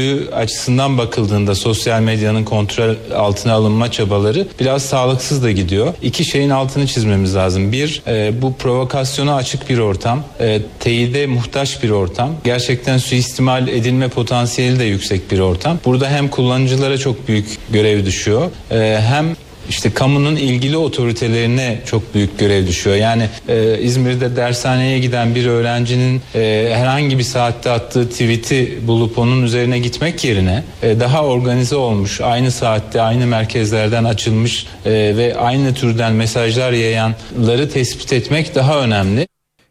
[0.00, 5.94] özgürlüğü açısından bakıldığında sosyal medyanın kontrol altına alınma çabaları biraz sağlıksız da gidiyor.
[6.02, 7.72] İki şeyin altını çizmemiz lazım.
[7.72, 12.30] Bir, e, bu provokasyona açık bir ortam, e, teyide muhtaç bir ortam.
[12.44, 15.78] Gerçekten suistimal edilme potansiyeli de yüksek bir ortam.
[15.84, 19.36] Burada hem kullanıcılara çok büyük görev düşüyor, e, hem
[19.70, 22.96] işte kamunun ilgili otoritelerine çok büyük görev düşüyor.
[22.96, 29.42] Yani e, İzmir'de dershaneye giden bir öğrencinin e, herhangi bir saatte attığı tweet'i bulup onun
[29.42, 35.74] üzerine gitmek yerine e, daha organize olmuş, aynı saatte aynı merkezlerden açılmış e, ve aynı
[35.74, 39.26] türden mesajlar yayanları tespit etmek daha önemli.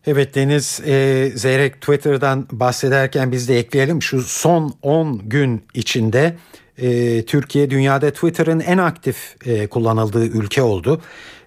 [0.08, 6.36] Evet Deniz e, Zeyrek Twitter'dan bahsederken biz de ekleyelim şu son 10 gün içinde
[6.82, 11.02] e, Türkiye dünyada Twitter'ın en aktif e, kullanıldığı ülke oldu.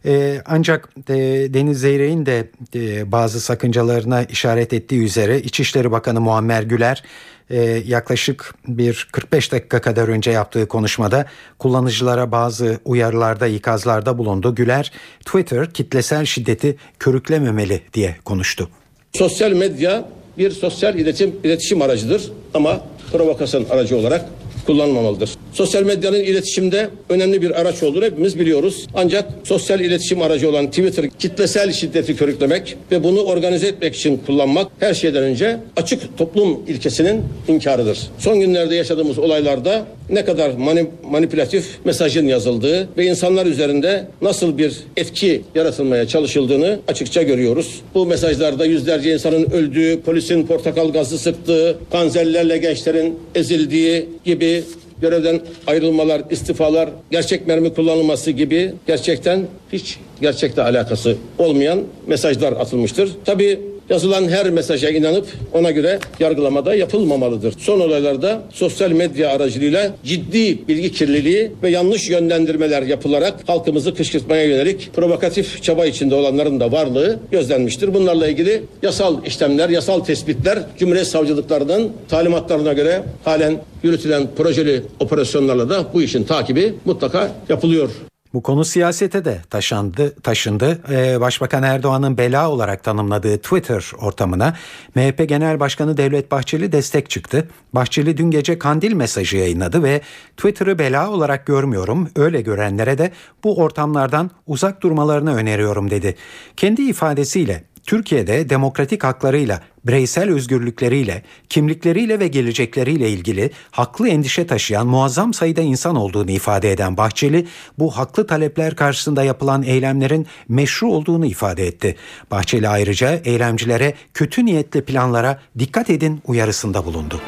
[0.07, 1.15] E, ancak e,
[1.55, 7.03] Deniz Zeyrek'in de e, bazı sakıncalarına işaret ettiği üzere İçişleri Bakanı Muammer Güler
[7.51, 11.27] e, yaklaşık bir 45 dakika kadar önce yaptığı konuşmada
[11.59, 14.55] kullanıcılara bazı uyarılarda ikazlarda bulundu.
[14.55, 14.93] Güler
[15.27, 18.69] Twitter kitlesel şiddeti körüklememeli diye konuştu.
[19.13, 22.81] Sosyal medya bir sosyal iletişim, iletişim aracıdır ama
[23.13, 24.25] provokasyon aracı olarak
[24.67, 25.42] kullanmamalıdır.
[25.53, 28.87] Sosyal medyanın iletişimde önemli bir araç olduğunu hepimiz biliyoruz.
[28.95, 34.69] Ancak sosyal iletişim aracı olan Twitter kitlesel şiddeti körüklemek ve bunu organize etmek için kullanmak
[34.81, 37.99] her şeyden önce açık toplum ilkesinin inkarıdır.
[38.19, 44.77] Son günlerde yaşadığımız olaylarda ne kadar mani- manipülatif mesajın yazıldığı ve insanlar üzerinde nasıl bir
[44.97, 47.81] etki yaratılmaya çalışıldığını açıkça görüyoruz.
[47.95, 54.63] Bu mesajlarda yüzlerce insanın öldüğü, polisin portakal gazı sıktığı, panzerlerle gençlerin ezildiği gibi
[55.03, 63.11] görevden ayrılmalar, istifalar, gerçek mermi kullanılması gibi gerçekten hiç gerçekle alakası olmayan mesajlar atılmıştır.
[63.25, 67.55] Tabii yazılan her mesaja inanıp ona göre yargılamada yapılmamalıdır.
[67.59, 74.91] Son olaylarda sosyal medya aracılığıyla ciddi bilgi kirliliği ve yanlış yönlendirmeler yapılarak halkımızı kışkırtmaya yönelik
[74.95, 77.95] provokatif çaba içinde olanların da varlığı gözlenmiştir.
[77.95, 85.85] Bunlarla ilgili yasal işlemler, yasal tespitler Cumhuriyet Savcılıklarının talimatlarına göre halen yürütülen projeli operasyonlarla da
[85.95, 87.91] bu işin takibi mutlaka yapılıyor.
[88.35, 90.15] Bu konu siyasete de taşındı.
[90.15, 90.81] taşındı.
[90.91, 94.57] Ee, Başbakan Erdoğan'ın bela olarak tanımladığı Twitter ortamına
[94.95, 97.49] MHP Genel Başkanı Devlet Bahçeli destek çıktı.
[97.73, 100.01] Bahçeli dün gece kandil mesajı yayınladı ve
[100.37, 102.09] Twitter'ı bela olarak görmüyorum.
[102.17, 103.13] Öyle görenlere de
[103.45, 106.17] bu ortamlardan uzak durmalarını öneriyorum dedi.
[106.57, 115.35] Kendi ifadesiyle Türkiye'de demokratik haklarıyla, bireysel özgürlükleriyle, kimlikleriyle ve gelecekleriyle ilgili haklı endişe taşıyan muazzam
[115.35, 117.47] sayıda insan olduğunu ifade eden Bahçeli,
[117.79, 121.97] bu haklı talepler karşısında yapılan eylemlerin meşru olduğunu ifade etti.
[122.31, 127.21] Bahçeli ayrıca eylemcilere kötü niyetli planlara dikkat edin uyarısında bulundu.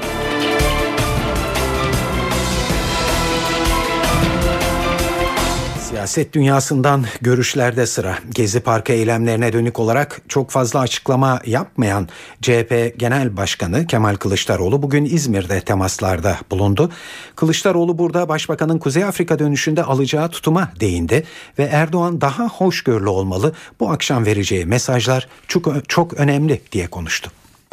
[6.07, 8.19] Siyaset dünyasından görüşlerde sıra.
[8.35, 12.09] Gezi Parkı eylemlerine dönük olarak çok fazla açıklama yapmayan
[12.43, 16.90] CHP Genel Başkanı Kemal Kılıçdaroğlu bugün İzmir'de temaslarda bulundu.
[17.37, 21.25] Kılıçdaroğlu burada Başbakanın Kuzey Afrika dönüşünde alacağı tutuma değindi
[21.59, 23.53] ve Erdoğan daha hoşgörülü olmalı.
[23.81, 27.31] Bu akşam vereceği mesajlar çok çok önemli diye konuştu.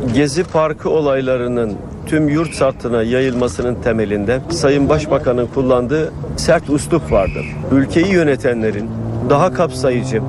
[0.08, 1.74] Gezi Parkı olaylarının
[2.06, 7.46] tüm yurt sattına yayılmasının temelinde Sayın Başbakan'ın kullandığı sert uslup vardır.
[7.72, 8.90] Ülkeyi yönetenlerin
[9.30, 10.22] daha kapsayıcı,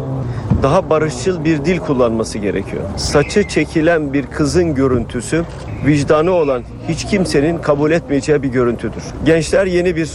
[0.63, 2.83] daha barışçıl bir dil kullanması gerekiyor.
[2.97, 5.45] Saçı çekilen bir kızın görüntüsü
[5.87, 9.03] vicdanı olan hiç kimsenin kabul etmeyeceği bir görüntüdür.
[9.27, 10.11] Gençler yeni bir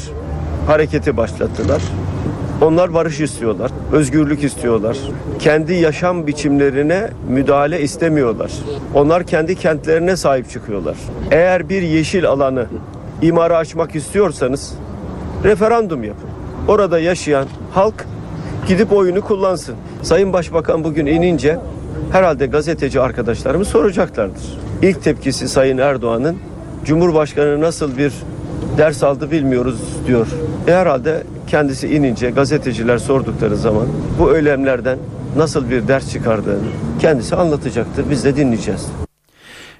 [0.67, 1.81] hareketi başlattılar.
[2.61, 4.97] Onlar barış istiyorlar, özgürlük istiyorlar.
[5.39, 8.51] Kendi yaşam biçimlerine müdahale istemiyorlar.
[8.93, 10.95] Onlar kendi kentlerine sahip çıkıyorlar.
[11.31, 12.65] Eğer bir yeşil alanı
[13.21, 14.73] imara açmak istiyorsanız
[15.43, 16.29] referandum yapın.
[16.67, 18.05] Orada yaşayan halk
[18.67, 19.75] gidip oyunu kullansın.
[20.01, 21.59] Sayın Başbakan bugün inince
[22.11, 24.57] herhalde gazeteci arkadaşlarımız soracaklardır.
[24.81, 26.37] İlk tepkisi Sayın Erdoğan'ın
[26.85, 28.13] Cumhurbaşkanı nasıl bir
[28.77, 30.27] ders aldı bilmiyoruz diyor.
[30.67, 33.87] E herhalde kendisi inince gazeteciler sordukları zaman
[34.19, 34.99] bu eylemlerden
[35.37, 36.67] nasıl bir ders çıkardığını
[37.01, 38.09] kendisi anlatacaktır.
[38.09, 38.85] Biz de dinleyeceğiz.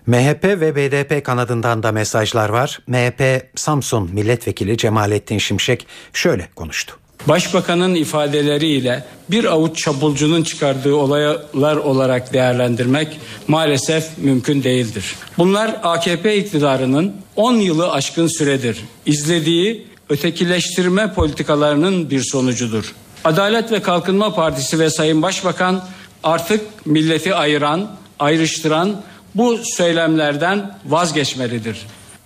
[0.08, 2.80] MHP ve BDP kanadından da mesajlar var.
[2.88, 6.98] MHP Samsun Milletvekili Cemalettin Şimşek şöyle konuştu.
[7.28, 15.16] Başbakanın ifadeleriyle bir avuç çapulcunun çıkardığı olaylar olarak değerlendirmek maalesef mümkün değildir.
[15.38, 22.94] Bunlar AKP iktidarının 10 yılı aşkın süredir izlediği ötekileştirme politikalarının bir sonucudur.
[23.24, 25.84] Adalet ve Kalkınma Partisi ve Sayın Başbakan
[26.24, 29.02] artık milleti ayıran, ayrıştıran
[29.36, 31.78] bu söylemlerden vazgeçmelidir.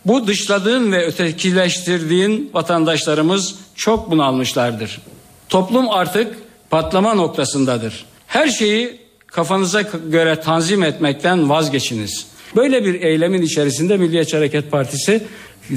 [0.06, 5.02] Bu dışladığın ve ötekileştirdiğin vatandaşlarımız çok bunalmışlardır.
[5.50, 6.36] Toplum artık
[6.70, 8.06] patlama noktasındadır.
[8.28, 12.26] Her şeyi kafanıza göre tanzim etmekten vazgeçiniz.
[12.56, 15.24] Böyle bir eylemin içerisinde Milliyetçi Hareket Partisi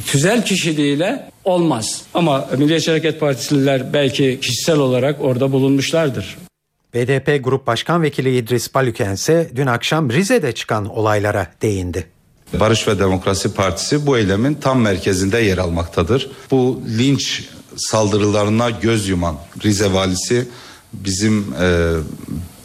[0.06, 2.02] tüzel kişiliğiyle olmaz.
[2.14, 6.36] Ama Milliyetçi Hareket Partisililer belki kişisel olarak orada bulunmuşlardır.
[6.94, 12.06] BDP Grup Başkan Vekili İdris Balüken ise dün akşam Rize'de çıkan olaylara değindi.
[12.60, 16.30] Barış ve Demokrasi Partisi bu eylemin tam merkezinde yer almaktadır.
[16.50, 17.44] Bu linç
[17.76, 20.48] saldırılarına göz yuman Rize valisi
[20.92, 21.92] bizim e,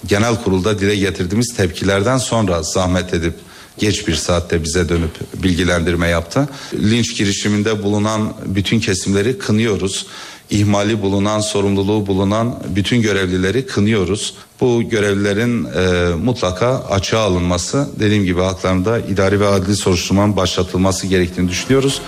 [0.06, 3.34] genel kurulda dile getirdiğimiz tepkilerden sonra zahmet edip
[3.80, 6.50] geç bir saatte bize dönüp bilgilendirme yaptı.
[6.74, 10.06] Linç girişiminde bulunan bütün kesimleri kınıyoruz.
[10.50, 14.34] İhmali bulunan, sorumluluğu bulunan bütün görevlileri kınıyoruz.
[14.62, 21.50] Bu görevlilerin e, mutlaka açığa alınması, dediğim gibi haklarında idari ve adli soruşturmanın başlatılması gerektiğini
[21.50, 22.02] düşünüyoruz.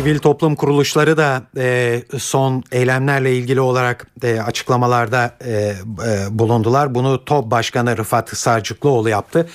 [0.00, 5.74] Sivil toplum kuruluşları da e, son eylemlerle ilgili olarak e, açıklamalarda e, e,
[6.30, 6.94] bulundular.
[6.94, 9.48] Bunu TOB Başkanı Rıfat Sarcıklıoğlu yaptı.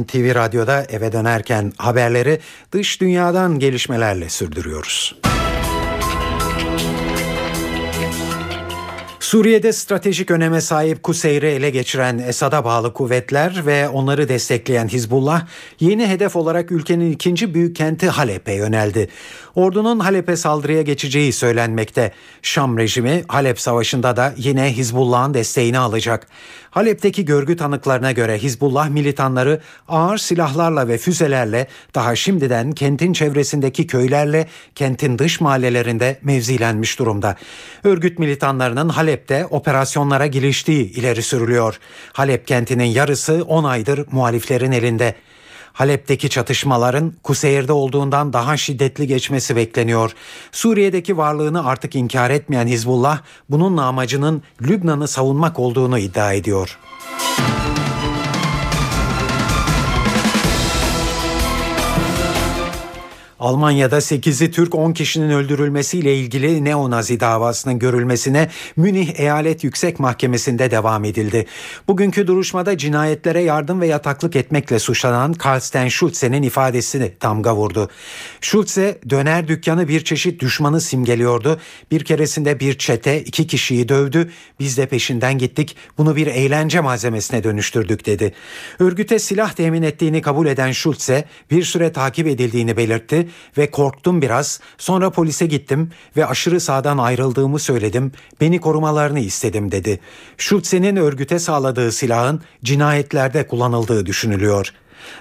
[0.00, 2.40] NTV Radyo'da eve dönerken haberleri
[2.72, 5.14] dış dünyadan gelişmelerle sürdürüyoruz.
[9.26, 15.46] Suriye'de stratejik öneme sahip Kuseyr'i ele geçiren Esad'a bağlı kuvvetler ve onları destekleyen Hizbullah
[15.80, 19.08] yeni hedef olarak ülkenin ikinci büyük kenti Halep'e yöneldi.
[19.56, 22.12] Ordunun Halep'e saldırıya geçeceği söylenmekte.
[22.42, 26.26] Şam rejimi Halep Savaşı'nda da yine Hizbullah'ın desteğini alacak.
[26.70, 34.46] Halep'teki görgü tanıklarına göre Hizbullah militanları ağır silahlarla ve füzelerle daha şimdiden kentin çevresindeki köylerle
[34.74, 37.36] kentin dış mahallelerinde mevzilenmiş durumda.
[37.84, 41.78] Örgüt militanlarının Halep'te operasyonlara giriştiği ileri sürülüyor.
[42.12, 45.14] Halep kentinin yarısı 10 aydır muhaliflerin elinde.
[45.76, 50.12] Halep'teki çatışmaların Kuseyir'de olduğundan daha şiddetli geçmesi bekleniyor.
[50.52, 53.20] Suriye'deki varlığını artık inkar etmeyen Hizbullah
[53.50, 56.78] bunun amacının Lübnan'ı savunmak olduğunu iddia ediyor.
[63.40, 71.04] Almanya'da 8'i Türk 10 kişinin öldürülmesiyle ilgili neonazi davasının görülmesine Münih Eyalet Yüksek Mahkemesi'nde devam
[71.04, 71.46] edildi.
[71.88, 77.90] Bugünkü duruşmada cinayetlere yardım ve yataklık etmekle suçlanan Karsten Schulze'nin ifadesini damga vurdu.
[78.40, 81.60] Schulze döner dükkanı bir çeşit düşmanı simgeliyordu.
[81.90, 84.30] Bir keresinde bir çete iki kişiyi dövdü.
[84.60, 85.76] Biz de peşinden gittik.
[85.98, 88.32] Bunu bir eğlence malzemesine dönüştürdük dedi.
[88.78, 93.25] Örgüte silah temin ettiğini kabul eden Schulze bir süre takip edildiğini belirtti
[93.58, 94.60] ve korktum biraz.
[94.78, 98.12] Sonra polise gittim ve aşırı sağdan ayrıldığımı söyledim.
[98.40, 100.00] Beni korumalarını istedim dedi.
[100.38, 104.72] Schulze'nin örgüte sağladığı silahın cinayetlerde kullanıldığı düşünülüyor.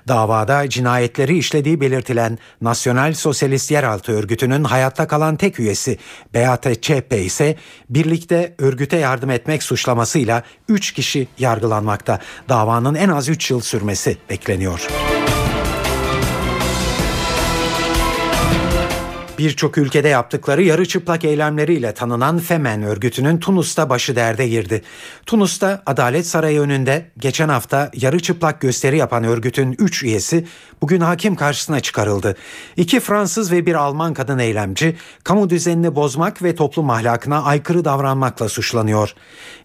[0.08, 5.97] Davada cinayetleri işlediği belirtilen Nasyonal Sosyalist Yeraltı Örgütü'nün hayatta kalan tek üyesi
[6.34, 7.56] Beate Çepe ise
[7.89, 12.20] birlikte örgüte yardım etmek suçlamasıyla 3 kişi yargılanmakta.
[12.49, 14.88] Davanın en az 3 yıl sürmesi bekleniyor.
[19.38, 24.82] Birçok ülkede yaptıkları yarı çıplak eylemleriyle tanınan Femen örgütünün Tunus'ta başı derde girdi.
[25.26, 30.48] Tunus'ta Adalet Sarayı önünde geçen hafta yarı çıplak gösteri yapan örgütün 3 üyesi
[30.82, 32.36] bugün hakim karşısına çıkarıldı.
[32.78, 38.50] İki Fransız ve bir Alman kadın eylemci kamu düzenini bozmak ve toplum ahlakına aykırı davranmakla
[38.50, 39.14] suçlanıyor.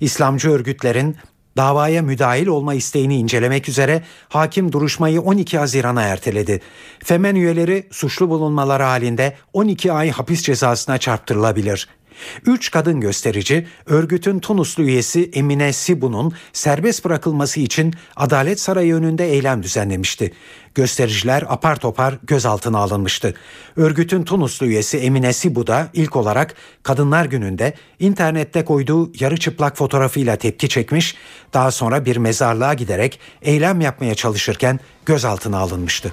[0.01, 1.16] İslamcı örgütlerin
[1.57, 6.61] davaya müdahil olma isteğini incelemek üzere hakim duruşmayı 12 Haziran'a erteledi.
[7.05, 11.88] Femen üyeleri suçlu bulunmaları halinde 12 ay hapis cezasına çarptırılabilir.
[12.46, 19.62] Üç kadın gösterici örgütün Tunuslu üyesi Emine Sibu'nun serbest bırakılması için Adalet Sarayı önünde eylem
[19.62, 20.32] düzenlemişti.
[20.75, 23.35] Göstericiler apar topar gözaltına alınmıştı.
[23.77, 30.37] Örgütün Tunuslu üyesi Emine Sibu da ilk olarak Kadınlar Günü'nde internette koyduğu yarı çıplak fotoğrafıyla
[30.37, 31.16] tepki çekmiş,
[31.55, 36.12] daha sonra bir mezarlığa giderek eylem yapmaya çalışırken gözaltına alınmıştı.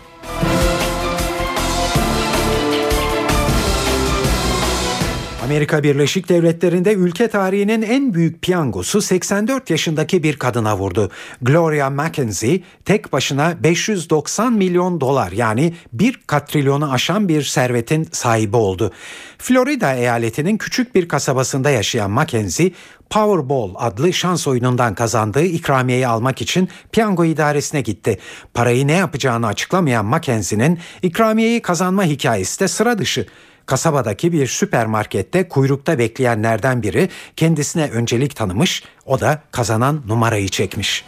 [5.48, 11.12] Amerika Birleşik Devletleri'nde ülke tarihinin en büyük piyangosu 84 yaşındaki bir kadına vurdu.
[11.42, 18.92] Gloria Mackenzie tek başına 590 milyon dolar yani bir katrilyonu aşan bir servetin sahibi oldu.
[19.38, 22.72] Florida eyaletinin küçük bir kasabasında yaşayan Mackenzie
[23.10, 28.20] Powerball adlı şans oyunundan kazandığı ikramiyeyi almak için piyango idaresine gitti.
[28.54, 33.26] Parayı ne yapacağını açıklamayan Mackenzie'nin ikramiyeyi kazanma hikayesi de sıra dışı.
[33.68, 41.06] Kasabadaki bir süpermarkette kuyrukta bekleyenlerden biri kendisine öncelik tanımış, o da kazanan numarayı çekmiş.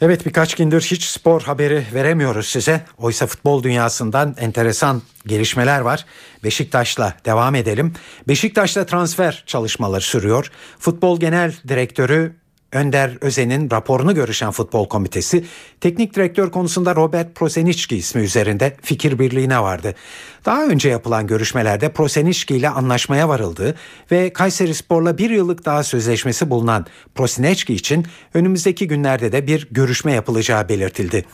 [0.00, 2.84] Evet birkaç gündür hiç spor haberi veremiyoruz size.
[2.98, 6.04] Oysa futbol dünyasından enteresan gelişmeler var.
[6.44, 7.92] Beşiktaş'la devam edelim.
[8.28, 10.50] Beşiktaş'ta transfer çalışmaları sürüyor.
[10.78, 12.34] Futbol Genel Direktörü
[12.76, 15.44] Önder Özen'in raporunu görüşen futbol komitesi
[15.80, 19.94] teknik direktör konusunda Robert Prosenicki ismi üzerinde fikir birliğine vardı.
[20.44, 23.74] Daha önce yapılan görüşmelerde Prosenicki ile anlaşmaya varıldı
[24.10, 30.12] ve Kayseri Spor'la bir yıllık daha sözleşmesi bulunan Prosenicki için önümüzdeki günlerde de bir görüşme
[30.12, 31.24] yapılacağı belirtildi.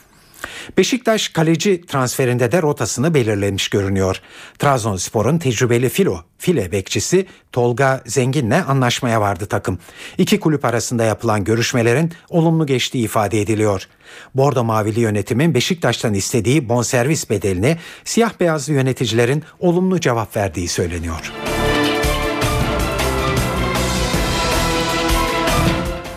[0.77, 4.21] Beşiktaş kaleci transferinde de rotasını belirlemiş görünüyor.
[4.59, 9.79] Trabzonspor'un tecrübeli filo, file bekçisi Tolga Zengin'le anlaşmaya vardı takım.
[10.17, 13.87] İki kulüp arasında yapılan görüşmelerin olumlu geçtiği ifade ediliyor.
[14.35, 21.33] Bordo Mavili yönetimin Beşiktaş'tan istediği bonservis bedelini siyah beyazlı yöneticilerin olumlu cevap verdiği söyleniyor.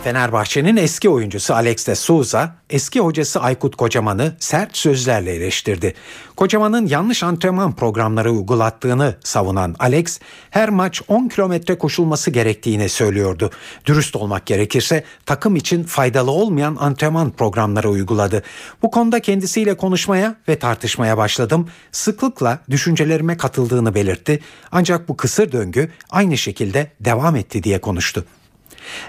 [0.07, 5.95] Fenerbahçe'nin eski oyuncusu Alex de Souza, eski hocası Aykut Kocaman'ı sert sözlerle eleştirdi.
[6.37, 13.51] Kocaman'ın yanlış antrenman programları uygulattığını savunan Alex, her maç 10 kilometre koşulması gerektiğini söylüyordu.
[13.87, 18.43] Dürüst olmak gerekirse takım için faydalı olmayan antrenman programları uyguladı.
[18.83, 21.69] Bu konuda kendisiyle konuşmaya ve tartışmaya başladım.
[21.93, 24.41] Sıklıkla düşüncelerime katıldığını belirtti.
[24.73, 28.25] Ancak bu kısır döngü aynı şekilde devam etti diye konuştu.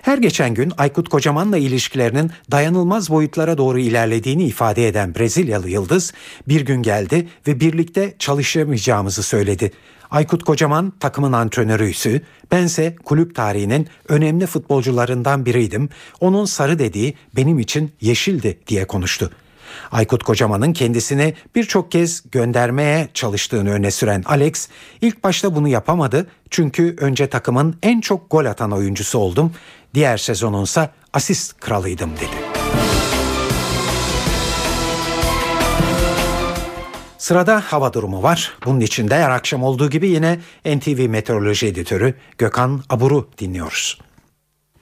[0.02, 6.14] Her geçen gün Aykut Kocaman'la ilişkilerinin dayanılmaz boyutlara doğru ilerlediğini ifade eden Brezilyalı Yıldız
[6.48, 9.72] bir gün geldi ve birlikte çalışamayacağımızı söyledi.
[10.12, 12.22] Aykut Kocaman takımın antrenörüyse,
[12.52, 15.90] bense kulüp tarihinin önemli futbolcularından biriydim.
[16.22, 19.32] Onun sarı dediği benim için yeşildi diye konuştu.
[19.92, 24.68] Aykut Kocaman'ın kendisini birçok kez göndermeye çalıştığını öne süren Alex,
[25.02, 29.52] ilk başta bunu yapamadı çünkü önce takımın en çok gol atan oyuncusu oldum,
[29.94, 32.58] diğer sezonunsa asist kralıydım dedi.
[37.18, 38.58] Sırada hava durumu var.
[38.66, 44.07] Bunun içinde her akşam olduğu gibi yine NTV Meteoroloji Editörü Gökhan Abur'u dinliyoruz.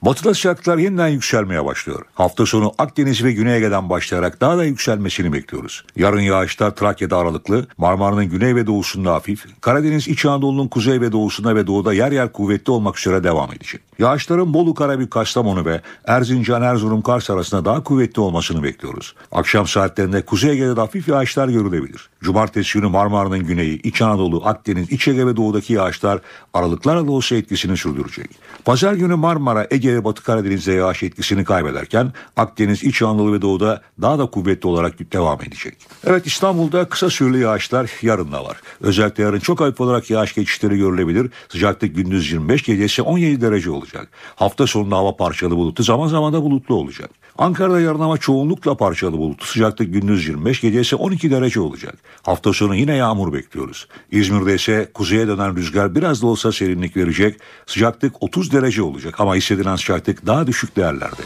[0.02, 2.02] Batıda sıcaklıklar yeniden yükselmeye başlıyor.
[2.14, 5.84] Hafta sonu Akdeniz ve Güney Ege'den başlayarak daha da yükselmesini bekliyoruz.
[5.96, 11.56] Yarın yağışlar Trakya'da aralıklı, Marmara'nın güney ve doğusunda hafif, Karadeniz İç Anadolu'nun kuzey ve doğusunda
[11.56, 13.80] ve doğuda yer yer kuvvetli olmak üzere devam edecek.
[13.98, 19.14] Yağışların Bolu, Karabük, Kastamonu ve Erzincan, Erzurum, Kars arasında daha kuvvetli olmasını bekliyoruz.
[19.32, 22.08] Akşam saatlerinde Kuzey Ege'de hafif yağışlar görülebilir.
[22.20, 26.20] Cumartesi günü Marmara'nın güneyi, İç Anadolu, Akdeniz, İç Ege ve doğudaki yağışlar
[26.54, 28.30] aralıklarla da olsa etkisini sürdürecek.
[28.64, 33.82] Pazar günü Marmara, Ege ve Batı Karadeniz'de yağış etkisini kaybederken Akdeniz, İç Anadolu ve Doğu'da
[34.02, 35.76] daha da kuvvetli olarak devam edecek.
[36.06, 38.56] Evet İstanbul'da kısa süreli yağışlar yarın da var.
[38.80, 41.30] Özellikle yarın çok hafif olarak yağış geçişleri görülebilir.
[41.48, 44.08] Sıcaklık gündüz 25, gecesi 17 derece olacak.
[44.36, 47.10] Hafta sonunda hava parçalı bulutlu, zaman zaman da bulutlu olacak.
[47.38, 49.46] Ankara'da yarın hava çoğunlukla parçalı bulutlu.
[49.46, 51.94] Sıcaklık gündüz 25, gecesi 12 derece olacak.
[52.22, 53.88] Hafta sonu yine yağmur bekliyoruz.
[54.10, 57.40] İzmir'de ise kuzeye dönen rüzgar biraz da olsa serinlik verecek.
[57.66, 61.22] Sıcaklık 30 derece olacak ama hissedilen sıcaklık daha düşük değerlerde.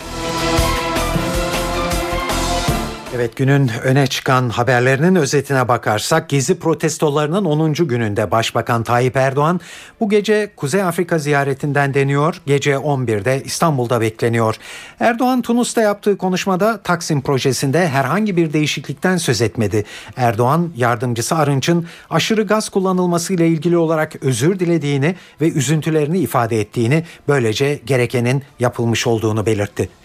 [3.14, 7.72] Evet günün öne çıkan haberlerinin özetine bakarsak gezi protestolarının 10.
[7.72, 9.60] gününde Başbakan Tayyip Erdoğan
[10.00, 12.40] bu gece Kuzey Afrika ziyaretinden deniyor.
[12.46, 14.56] Gece 11'de İstanbul'da bekleniyor.
[15.00, 19.84] Erdoğan Tunus'ta yaptığı konuşmada Taksim projesinde herhangi bir değişiklikten söz etmedi.
[20.16, 27.80] Erdoğan yardımcısı Arınç'ın aşırı gaz kullanılmasıyla ilgili olarak özür dilediğini ve üzüntülerini ifade ettiğini böylece
[27.86, 29.99] gerekenin yapılmış olduğunu belirtti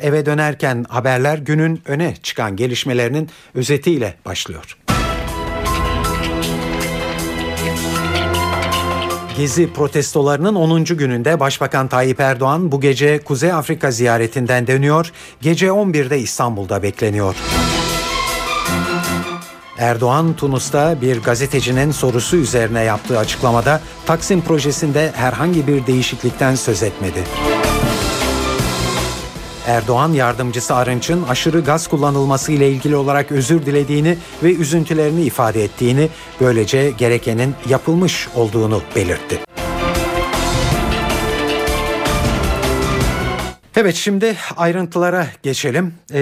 [0.00, 4.76] eve dönerken haberler günün öne çıkan gelişmelerinin özetiyle başlıyor.
[9.36, 10.84] Gezi protestolarının 10.
[10.84, 15.12] gününde Başbakan Tayyip Erdoğan bu gece Kuzey Afrika ziyaretinden dönüyor.
[15.40, 17.34] Gece 11'de İstanbul'da bekleniyor.
[19.78, 27.24] Erdoğan Tunus'ta bir gazetecinin sorusu üzerine yaptığı açıklamada Taksim projesinde herhangi bir değişiklikten söz etmedi.
[29.66, 36.08] Erdoğan yardımcısı Arınç'ın aşırı gaz kullanılması ile ilgili olarak özür dilediğini ve üzüntülerini ifade ettiğini,
[36.40, 39.38] böylece gerekenin yapılmış olduğunu belirtti.
[43.76, 45.94] Evet şimdi ayrıntılara geçelim.
[46.12, 46.18] Ee,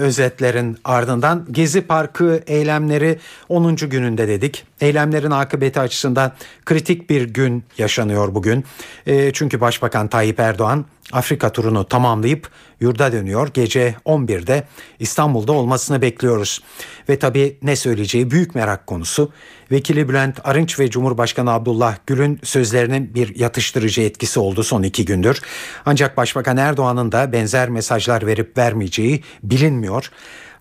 [0.00, 3.18] özetlerin ardından Gezi Parkı eylemleri
[3.48, 3.76] 10.
[3.76, 4.64] gününde dedik.
[4.80, 6.32] Eylemlerin akıbeti açısından
[6.64, 8.64] kritik bir gün yaşanıyor bugün.
[9.06, 12.50] Ee, çünkü Başbakan Tayyip Erdoğan Afrika turunu tamamlayıp
[12.80, 13.48] yurda dönüyor.
[13.54, 14.64] Gece 11'de
[14.98, 16.62] İstanbul'da olmasını bekliyoruz.
[17.08, 19.32] Ve tabii ne söyleyeceği büyük merak konusu.
[19.70, 25.40] Vekili Bülent Arınç ve Cumhurbaşkanı Abdullah Gül'ün sözlerinin bir yatıştırıcı etkisi oldu son iki gündür.
[25.86, 30.10] Ancak Başbakan Erdoğan'ın da benzer mesajlar verip vermeyeceği bilinmiyor.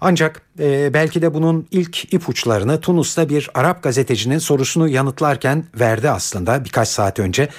[0.01, 6.65] Ancak e, belki de bunun ilk ipuçlarını Tunus'ta bir Arap gazetecinin sorusunu yanıtlarken verdi aslında
[6.65, 7.49] birkaç saat önce.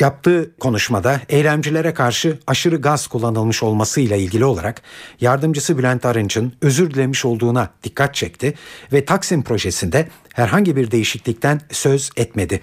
[0.00, 4.82] Yaptığı konuşmada eylemcilere karşı aşırı gaz kullanılmış olmasıyla ilgili olarak
[5.20, 8.54] yardımcısı Bülent Arınç'ın özür dilemiş olduğuna dikkat çekti
[8.92, 12.60] ve Taksim projesinde herhangi bir değişiklikten söz etmedi.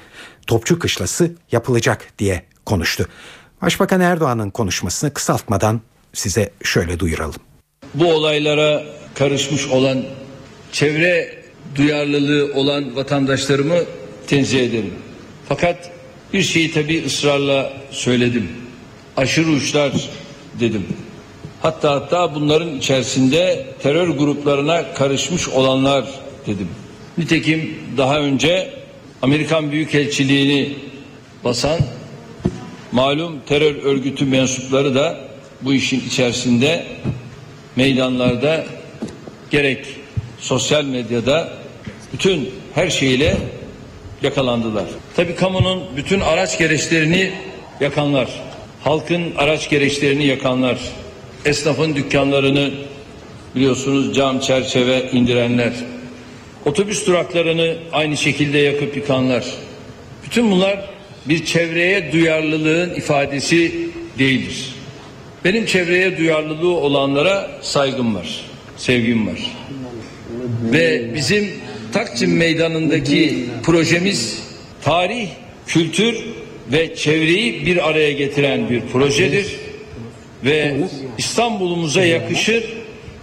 [0.47, 3.07] Topçu Kışlası yapılacak diye konuştu.
[3.61, 5.81] Başbakan Erdoğan'ın konuşmasını kısaltmadan
[6.13, 7.41] size şöyle duyuralım.
[7.93, 8.83] Bu olaylara
[9.15, 10.03] karışmış olan
[10.71, 11.43] çevre
[11.75, 13.77] duyarlılığı olan vatandaşlarımı
[14.27, 14.93] tenzih ederim.
[15.49, 15.96] Fakat
[16.33, 18.49] bir şeyi tabii ısrarla söyledim.
[19.17, 19.91] Aşırı uçlar
[20.59, 20.85] dedim.
[21.61, 26.05] Hatta hatta bunların içerisinde terör gruplarına karışmış olanlar
[26.47, 26.67] dedim.
[27.17, 28.73] Nitekim daha önce
[29.21, 30.75] Amerikan Büyükelçiliğini
[31.43, 31.79] basan
[32.91, 35.19] malum terör örgütü mensupları da
[35.61, 36.85] bu işin içerisinde
[37.75, 38.65] meydanlarda
[39.51, 39.85] gerek
[40.39, 41.53] sosyal medyada
[42.13, 43.37] bütün her şeyle
[44.21, 44.85] yakalandılar.
[45.15, 47.31] Tabi kamunun bütün araç gereçlerini
[47.79, 48.27] yakanlar,
[48.83, 50.79] halkın araç gereçlerini yakanlar,
[51.45, 52.71] esnafın dükkanlarını
[53.55, 55.73] biliyorsunuz cam çerçeve indirenler,
[56.65, 59.45] otobüs duraklarını aynı şekilde yakıp yıkanlar.
[60.25, 60.89] Bütün bunlar
[61.25, 63.89] bir çevreye duyarlılığın ifadesi
[64.19, 64.75] değildir.
[65.45, 68.41] Benim çevreye duyarlılığı olanlara saygım var,
[68.77, 69.39] sevgim var.
[70.63, 71.53] Ve bizim
[71.97, 74.43] Taksim Meydanı'ndaki projemiz
[74.83, 75.27] tarih,
[75.67, 76.15] kültür
[76.71, 79.47] ve çevreyi bir araya getiren bir projedir.
[80.45, 80.75] Ve
[81.17, 82.63] İstanbul'umuza yakışır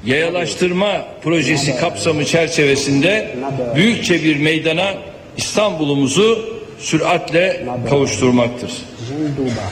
[0.06, 3.36] yayalaştırma projesi kapsamı çerçevesinde
[3.76, 4.94] büyükçe bir meydana
[5.36, 8.70] İstanbul'umuzu süratle kavuşturmaktır.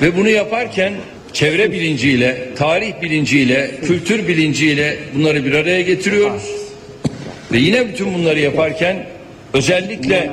[0.03, 0.92] Ve bunu yaparken
[1.32, 6.61] çevre bilinciyle, tarih bilinciyle, kültür bilinciyle bunları bir araya getiriyoruz.
[7.53, 9.07] Ve yine bütün bunları yaparken
[9.55, 10.30] özellikle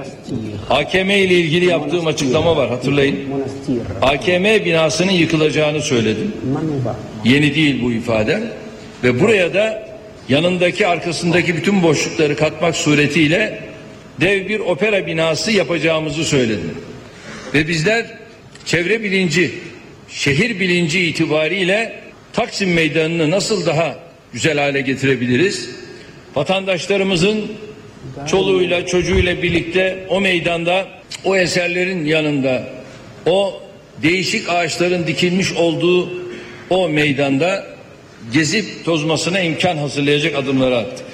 [0.69, 3.19] AKM ile ilgili yaptığım açıklama var hatırlayın.
[4.01, 6.33] AKM binasının yıkılacağını söyledim.
[7.25, 8.43] Yeni değil bu ifade.
[9.03, 9.89] Ve buraya da
[10.29, 13.59] yanındaki arkasındaki bütün boşlukları katmak suretiyle
[14.21, 16.71] dev bir opera binası yapacağımızı söyledim.
[17.53, 18.05] Ve bizler
[18.65, 19.51] çevre bilinci,
[20.09, 21.99] şehir bilinci itibariyle
[22.33, 23.95] Taksim Meydanı'nı nasıl daha
[24.33, 25.69] güzel hale getirebiliriz?
[26.39, 27.51] Vatandaşlarımızın
[28.27, 30.87] çoluğuyla çocuğuyla birlikte o meydanda
[31.23, 32.63] o eserlerin yanında
[33.25, 33.61] o
[34.03, 36.09] değişik ağaçların dikilmiş olduğu
[36.69, 37.65] o meydanda
[38.33, 41.05] gezip tozmasına imkan hazırlayacak adımları attık.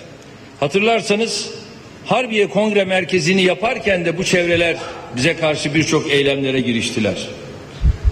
[0.59, 1.49] Hatırlarsanız
[2.05, 4.75] Harbiye Kongre Merkezi'ni yaparken de bu çevreler
[5.15, 7.27] bize karşı birçok eylemlere giriştiler.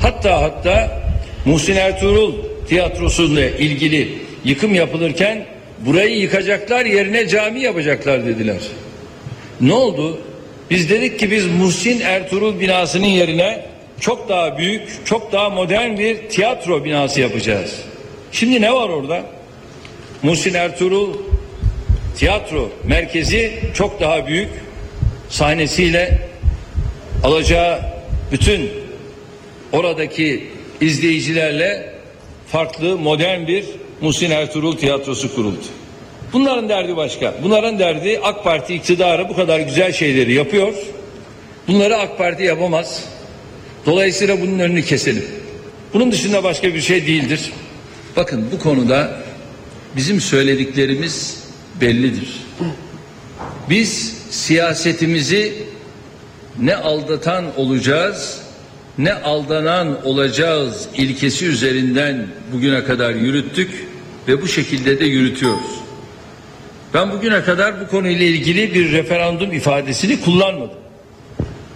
[0.02, 1.02] Hatta hatta
[1.46, 2.34] Muhsin Ertuğrul
[2.68, 5.53] tiyatrosuyla ilgili yıkım yapılırken
[5.86, 8.62] burayı yıkacaklar yerine cami yapacaklar dediler.
[9.62, 10.22] Ne oldu?
[10.70, 13.66] Biz dedik ki biz Muhsin Ertuğrul binasının yerine
[14.00, 17.76] çok daha büyük, çok daha modern bir tiyatro binası yapacağız.
[18.32, 19.24] Şimdi ne var orada?
[20.24, 21.14] Muhsin Ertuğrul
[22.18, 24.50] tiyatro merkezi çok daha büyük
[25.30, 26.18] sahnesiyle
[27.24, 27.80] alacağı
[28.32, 28.70] bütün
[29.72, 30.48] oradaki
[30.82, 31.94] izleyicilerle
[32.48, 33.66] farklı modern bir
[34.04, 35.66] Muhsin Ertuğrul tiyatrosu kuruldu.
[36.34, 37.34] Bunların derdi başka.
[37.44, 40.74] Bunların derdi AK Parti iktidarı bu kadar güzel şeyleri yapıyor.
[41.68, 43.04] Bunları AK Parti yapamaz.
[43.86, 45.26] Dolayısıyla bunun önünü keselim.
[45.94, 47.52] Bunun dışında başka bir şey değildir.
[48.16, 49.24] Bakın bu konuda
[49.96, 51.44] bizim söylediklerimiz
[51.82, 52.30] bellidir.
[53.70, 55.54] Biz siyasetimizi
[56.60, 58.44] ne aldatan olacağız
[58.98, 63.88] ne aldanan olacağız ilkesi üzerinden bugüne kadar yürüttük
[64.28, 65.84] ve bu şekilde de yürütüyoruz.
[66.94, 70.78] Ben bugüne kadar bu konuyla ilgili bir referandum ifadesini kullanmadım.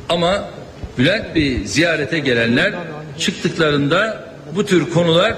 [0.09, 0.49] Ama
[0.97, 2.73] Bülent Bey ziyarete gelenler
[3.19, 5.35] çıktıklarında bu tür konular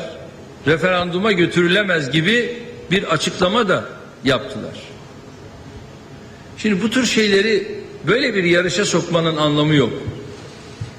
[0.68, 2.58] referanduma götürülemez gibi
[2.92, 3.86] bir açıklama da
[4.24, 4.76] yaptılar.
[6.58, 7.68] Şimdi bu tür şeyleri
[8.08, 9.94] böyle bir yarışa sokmanın anlamı yok.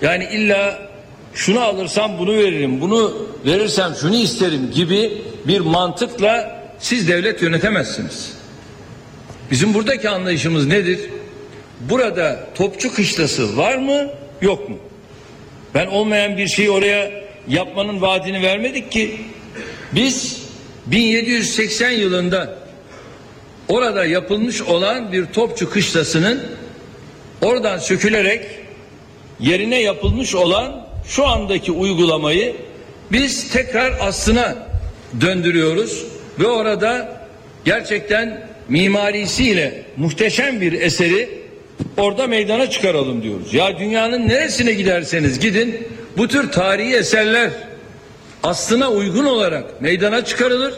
[0.03, 0.89] Yani illa
[1.35, 8.33] şunu alırsam bunu veririm, bunu verirsem şunu isterim gibi bir mantıkla siz devlet yönetemezsiniz.
[9.51, 11.01] Bizim buradaki anlayışımız nedir?
[11.81, 14.11] Burada topçu kışlası var mı,
[14.43, 14.77] yok mu?
[15.75, 17.11] Ben olmayan bir şeyi oraya
[17.49, 19.21] yapmanın vaadini vermedik ki.
[19.93, 20.43] Biz
[20.87, 22.59] 1780 yılında
[23.69, 26.43] orada yapılmış olan bir topçu kışlasının
[27.43, 28.47] oradan sökülerek
[29.41, 32.57] yerine yapılmış olan şu andaki uygulamayı
[33.13, 34.70] biz tekrar aslına
[35.21, 36.07] döndürüyoruz
[36.41, 37.21] ve orada
[37.65, 41.29] gerçekten mimarisiyle muhteşem bir eseri
[41.97, 43.55] orada meydana çıkaralım diyoruz.
[43.55, 47.51] Ya dünyanın neresine giderseniz gidin bu tür tarihi eserler
[48.43, 50.75] aslına uygun olarak meydana çıkarılır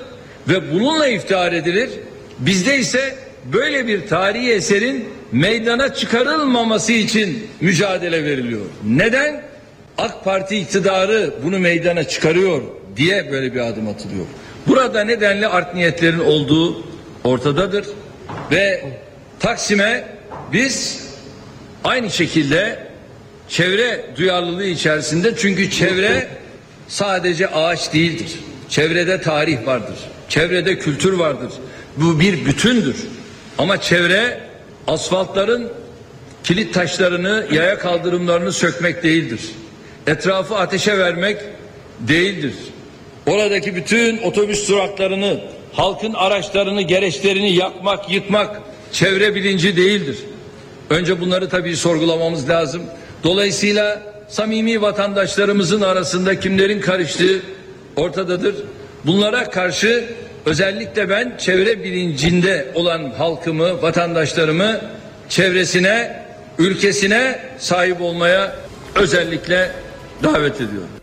[0.48, 1.90] ve bununla iftihar edilir.
[2.38, 3.14] Bizde ise
[3.52, 8.66] böyle bir tarihi eserin meydana çıkarılmaması için mücadele veriliyor.
[8.84, 9.42] Neden?
[9.98, 12.62] AK Parti iktidarı bunu meydana çıkarıyor
[12.96, 14.26] diye böyle bir adım atılıyor.
[14.66, 16.82] Burada nedenli art niyetlerin olduğu
[17.24, 17.86] ortadadır
[18.50, 18.84] ve
[19.40, 20.04] Taksim'e
[20.52, 21.06] biz
[21.84, 22.86] aynı şekilde
[23.48, 26.28] çevre duyarlılığı içerisinde çünkü çevre
[26.88, 28.38] sadece ağaç değildir.
[28.68, 29.98] Çevrede tarih vardır.
[30.28, 31.52] Çevrede kültür vardır.
[31.96, 32.96] Bu bir bütündür.
[33.58, 34.40] Ama çevre
[34.86, 35.72] asfaltların
[36.44, 39.40] kilit taşlarını, yaya kaldırımlarını sökmek değildir.
[40.06, 41.38] Etrafı ateşe vermek
[42.00, 42.54] değildir.
[43.26, 45.40] Oradaki bütün otobüs duraklarını,
[45.72, 48.60] halkın araçlarını, gereçlerini yakmak, yıkmak
[48.92, 50.16] çevre bilinci değildir.
[50.90, 52.82] Önce bunları tabii sorgulamamız lazım.
[53.24, 57.42] Dolayısıyla samimi vatandaşlarımızın arasında kimlerin karıştığı
[57.96, 58.54] ortadadır.
[59.06, 60.04] Bunlara karşı
[60.46, 64.80] özellikle ben çevre bilincinde olan halkımı, vatandaşlarımı
[65.28, 66.22] çevresine,
[66.58, 68.56] ülkesine sahip olmaya
[68.94, 69.70] özellikle
[70.22, 71.01] davet ediyorum.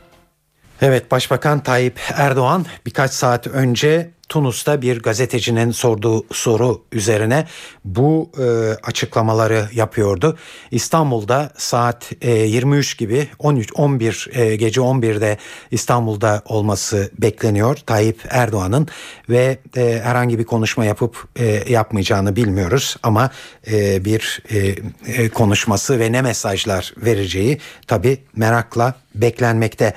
[0.82, 7.48] Evet Başbakan Tayyip Erdoğan birkaç saat önce Tunus'ta bir gazetecinin sorduğu soru üzerine
[7.86, 8.44] bu e,
[8.84, 10.38] açıklamaları yapıyordu.
[10.72, 15.38] İstanbul'da saat e, 23 gibi 13 11 e, gece 11'de
[15.72, 18.88] İstanbul'da olması bekleniyor Tayyip Erdoğan'ın
[19.30, 23.30] ve e, herhangi bir konuşma yapıp e, yapmayacağını bilmiyoruz ama
[23.72, 24.76] e, bir e,
[25.14, 27.58] e, konuşması ve ne mesajlar vereceği
[27.88, 29.94] tabi merakla beklenmekte.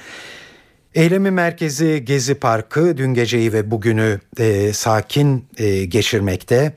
[0.94, 6.72] Eylemi merkezi Gezi Parkı dün geceyi ve bugünü e, sakin e, geçirmekte.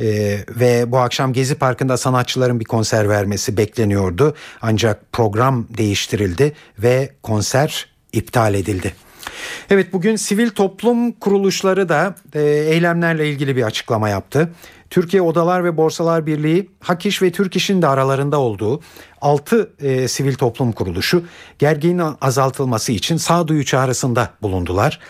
[0.00, 4.34] Ee, ve bu akşam Gezi Parkı'nda sanatçıların bir konser vermesi bekleniyordu.
[4.62, 8.94] Ancak program değiştirildi ve konser iptal edildi.
[9.70, 14.52] Evet bugün sivil toplum kuruluşları da e, eylemlerle ilgili bir açıklama yaptı.
[14.90, 18.80] Türkiye Odalar ve Borsalar Birliği, Hak İş ve Türk İş'in de aralarında olduğu
[19.20, 21.24] 6 e, sivil toplum kuruluşu
[21.58, 25.00] gerginliğin azaltılması için sağduyu çağrısında bulundular.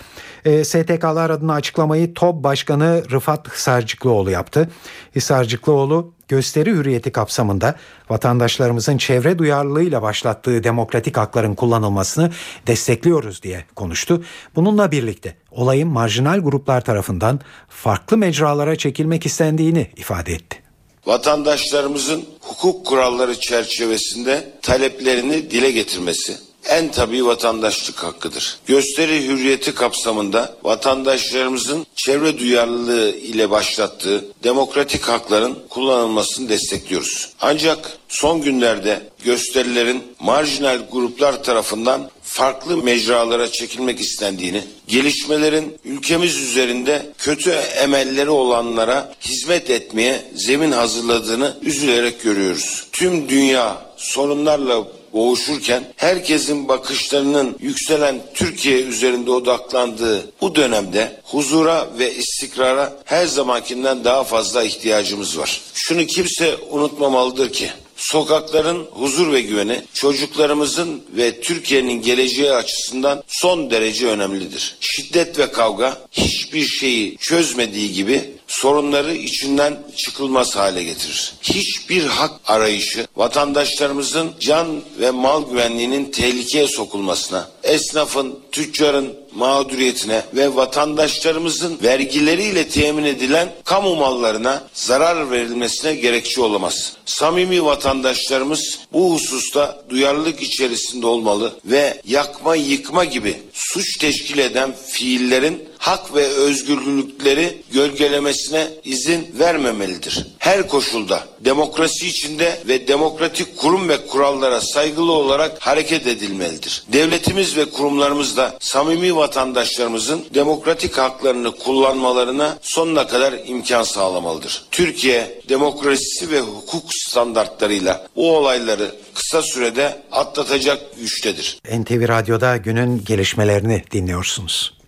[0.44, 4.70] E, STK'lar adına açıklamayı TOB Başkanı Rıfat Hisarcıklıoğlu yaptı.
[5.16, 7.74] Hisarcıklıoğlu gösteri hürriyeti kapsamında
[8.10, 12.30] vatandaşlarımızın çevre duyarlılığıyla başlattığı demokratik hakların kullanılmasını
[12.66, 14.24] destekliyoruz diye konuştu.
[14.56, 20.62] Bununla birlikte olayın marjinal gruplar tarafından farklı mecralara çekilmek istendiğini ifade etti.
[21.06, 28.58] Vatandaşlarımızın hukuk kuralları çerçevesinde taleplerini dile getirmesi en tabii vatandaşlık hakkıdır.
[28.66, 37.28] Gösteri hürriyeti kapsamında vatandaşlarımızın çevre duyarlılığı ile başlattığı demokratik hakların kullanılmasını destekliyoruz.
[37.40, 47.50] Ancak son günlerde gösterilerin marjinal gruplar tarafından farklı mecralara çekilmek istendiğini, gelişmelerin ülkemiz üzerinde kötü
[47.50, 52.86] emelleri olanlara hizmet etmeye zemin hazırladığını üzülerek görüyoruz.
[52.92, 62.92] Tüm dünya sorunlarla boğuşurken herkesin bakışlarının yükselen Türkiye üzerinde odaklandığı bu dönemde huzura ve istikrara
[63.04, 65.60] her zamankinden daha fazla ihtiyacımız var.
[65.74, 74.06] Şunu kimse unutmamalıdır ki sokakların huzur ve güveni çocuklarımızın ve Türkiye'nin geleceği açısından son derece
[74.06, 74.76] önemlidir.
[74.80, 81.32] Şiddet ve kavga hiçbir şeyi çözmediği gibi sorunları içinden çıkılmaz hale getirir.
[81.42, 91.78] Hiçbir hak arayışı vatandaşlarımızın can ve mal güvenliğinin tehlikeye sokulmasına, esnafın, tüccarın mağduriyetine ve vatandaşlarımızın
[91.82, 96.92] vergileriyle temin edilen kamu mallarına zarar verilmesine gerekçe olamaz.
[97.06, 105.70] Samimi vatandaşlarımız bu hususta duyarlılık içerisinde olmalı ve yakma yıkma gibi suç teşkil eden fiillerin
[105.80, 110.26] hak ve özgürlükleri gölgelemesine izin vermemelidir.
[110.38, 116.84] Her koşulda demokrasi içinde ve demokratik kurum ve kurallara saygılı olarak hareket edilmelidir.
[116.92, 124.64] Devletimiz ve kurumlarımız da samimi vatandaşlarımızın demokratik haklarını kullanmalarına sonuna kadar imkan sağlamalıdır.
[124.70, 131.58] Türkiye demokrasisi ve hukuk standartlarıyla bu olayları kısa sürede atlatacak güçtedir.
[131.78, 134.79] NTV Radyo'da günün gelişmelerini dinliyorsunuz.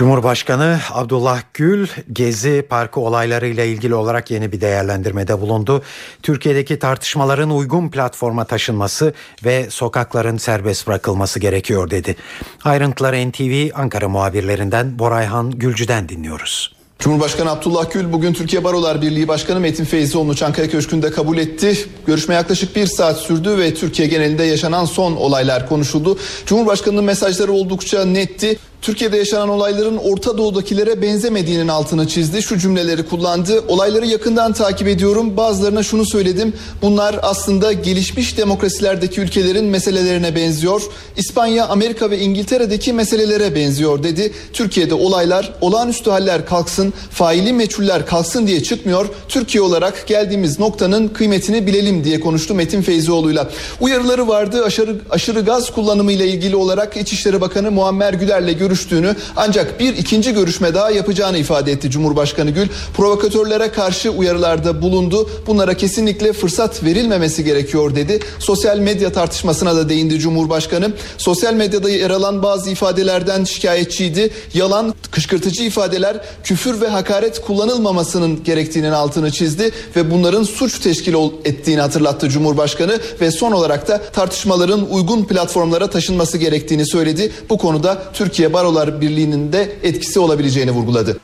[0.00, 5.82] Cumhurbaşkanı Abdullah Gül Gezi Parkı olaylarıyla ilgili olarak yeni bir değerlendirmede bulundu.
[6.22, 12.16] Türkiye'deki tartışmaların uygun platforma taşınması ve sokakların serbest bırakılması gerekiyor dedi.
[12.64, 16.80] Ayrıntıları NTV Ankara muhabirlerinden Borayhan Gülcü'den dinliyoruz.
[16.98, 21.88] Cumhurbaşkanı Abdullah Gül bugün Türkiye Barolar Birliği Başkanı Metin Feyzioğlu'nu Çankaya Köşkü'nde kabul etti.
[22.06, 26.18] Görüşme yaklaşık bir saat sürdü ve Türkiye genelinde yaşanan son olaylar konuşuldu.
[26.46, 28.58] Cumhurbaşkanının mesajları oldukça netti.
[28.82, 32.42] Türkiye'de yaşanan olayların Orta Doğu'dakilere benzemediğinin altını çizdi.
[32.42, 33.64] Şu cümleleri kullandı.
[33.68, 35.36] Olayları yakından takip ediyorum.
[35.36, 36.52] Bazılarına şunu söyledim.
[36.82, 40.82] Bunlar aslında gelişmiş demokrasilerdeki ülkelerin meselelerine benziyor.
[41.16, 44.32] İspanya, Amerika ve İngiltere'deki meselelere benziyor dedi.
[44.52, 49.08] Türkiye'de olaylar olağanüstü haller kalksın, faili meçhuller kalksın diye çıkmıyor.
[49.28, 53.50] Türkiye olarak geldiğimiz noktanın kıymetini bilelim diye konuştu Metin Feyzioğlu'yla.
[53.80, 59.16] Uyarıları vardı aşırı, aşırı gaz kullanımı ile ilgili olarak İçişleri Bakanı Muammer Güler'le görüştü görüştüğünü
[59.36, 62.68] ancak bir ikinci görüşme daha yapacağını ifade etti Cumhurbaşkanı Gül.
[62.96, 65.30] Provokatörlere karşı uyarılarda bulundu.
[65.46, 68.20] Bunlara kesinlikle fırsat verilmemesi gerekiyor dedi.
[68.38, 70.92] Sosyal medya tartışmasına da değindi Cumhurbaşkanı.
[71.18, 74.30] Sosyal medyada yer alan bazı ifadelerden şikayetçiydi.
[74.54, 81.14] Yalan, kışkırtıcı ifadeler, küfür ve hakaret kullanılmamasının gerektiğinin altını çizdi ve bunların suç teşkil
[81.44, 87.32] ettiğini hatırlattı Cumhurbaşkanı ve son olarak da tartışmaların uygun platformlara taşınması gerektiğini söyledi.
[87.48, 91.20] Bu konuda Türkiye Barolar Birliği'nin de etkisi olabileceğini vurguladı.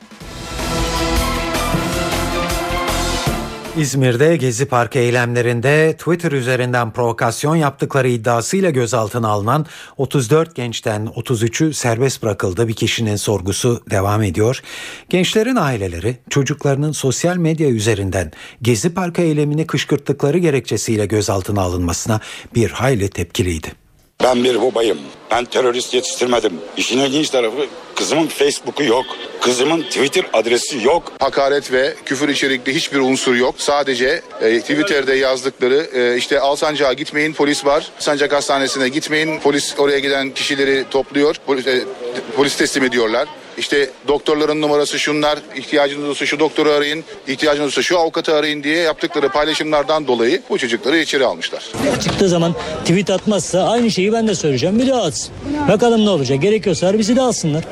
[3.76, 9.66] İzmir'de Gezi Parkı eylemlerinde Twitter üzerinden provokasyon yaptıkları iddiasıyla gözaltına alınan
[9.96, 12.68] 34 gençten 33'ü serbest bırakıldı.
[12.68, 14.62] Bir kişinin sorgusu devam ediyor.
[15.08, 18.32] Gençlerin aileleri çocuklarının sosyal medya üzerinden
[18.62, 22.20] Gezi Parkı eylemini kışkırttıkları gerekçesiyle gözaltına alınmasına
[22.54, 23.85] bir hayli tepkiliydi.
[24.22, 24.98] Ben bir babayım.
[25.30, 26.52] Ben terörist yetiştirmedim.
[26.76, 29.04] İşin ilginç tarafı kızımın Facebook'u yok.
[29.40, 31.12] Kızımın Twitter adresi yok.
[31.20, 33.54] Hakaret ve küfür içerikli hiçbir unsur yok.
[33.58, 37.90] Sadece e, Twitter'da yazdıkları e, işte Alsancak'a gitmeyin polis var.
[37.98, 41.36] Sancak Hastanesi'ne gitmeyin polis oraya giden kişileri topluyor.
[41.46, 41.84] Polis, e,
[42.36, 43.28] polis teslim ediyorlar.
[43.58, 48.76] İşte doktorların numarası şunlar, ihtiyacınız olursa şu doktoru arayın, ihtiyacınız olursa şu avukatı arayın diye
[48.76, 51.64] yaptıkları paylaşımlardan dolayı bu çocukları içeri almışlar.
[52.02, 52.54] Çıktığı zaman
[52.84, 54.78] tweet atmazsa aynı şeyi ben de söyleyeceğim.
[54.78, 55.34] Bir daha atsın.
[55.68, 56.42] Bakalım ne olacak.
[56.42, 57.64] Gerekiyorsa bizi de alsınlar.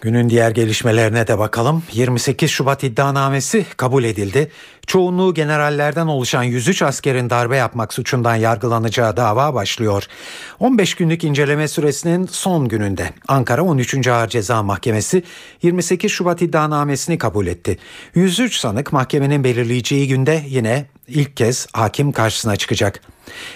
[0.00, 1.82] Günün diğer gelişmelerine de bakalım.
[1.92, 4.50] 28 Şubat iddianamesi kabul edildi.
[4.86, 10.06] Çoğunluğu generallerden oluşan 103 askerin darbe yapmak suçundan yargılanacağı dava başlıyor.
[10.58, 14.08] 15 günlük inceleme süresinin son gününde Ankara 13.
[14.08, 15.22] Ağır Ceza Mahkemesi
[15.62, 17.78] 28 Şubat iddianamesini kabul etti.
[18.14, 23.00] 103 sanık mahkemenin belirleyeceği günde yine ilk kez hakim karşısına çıkacak.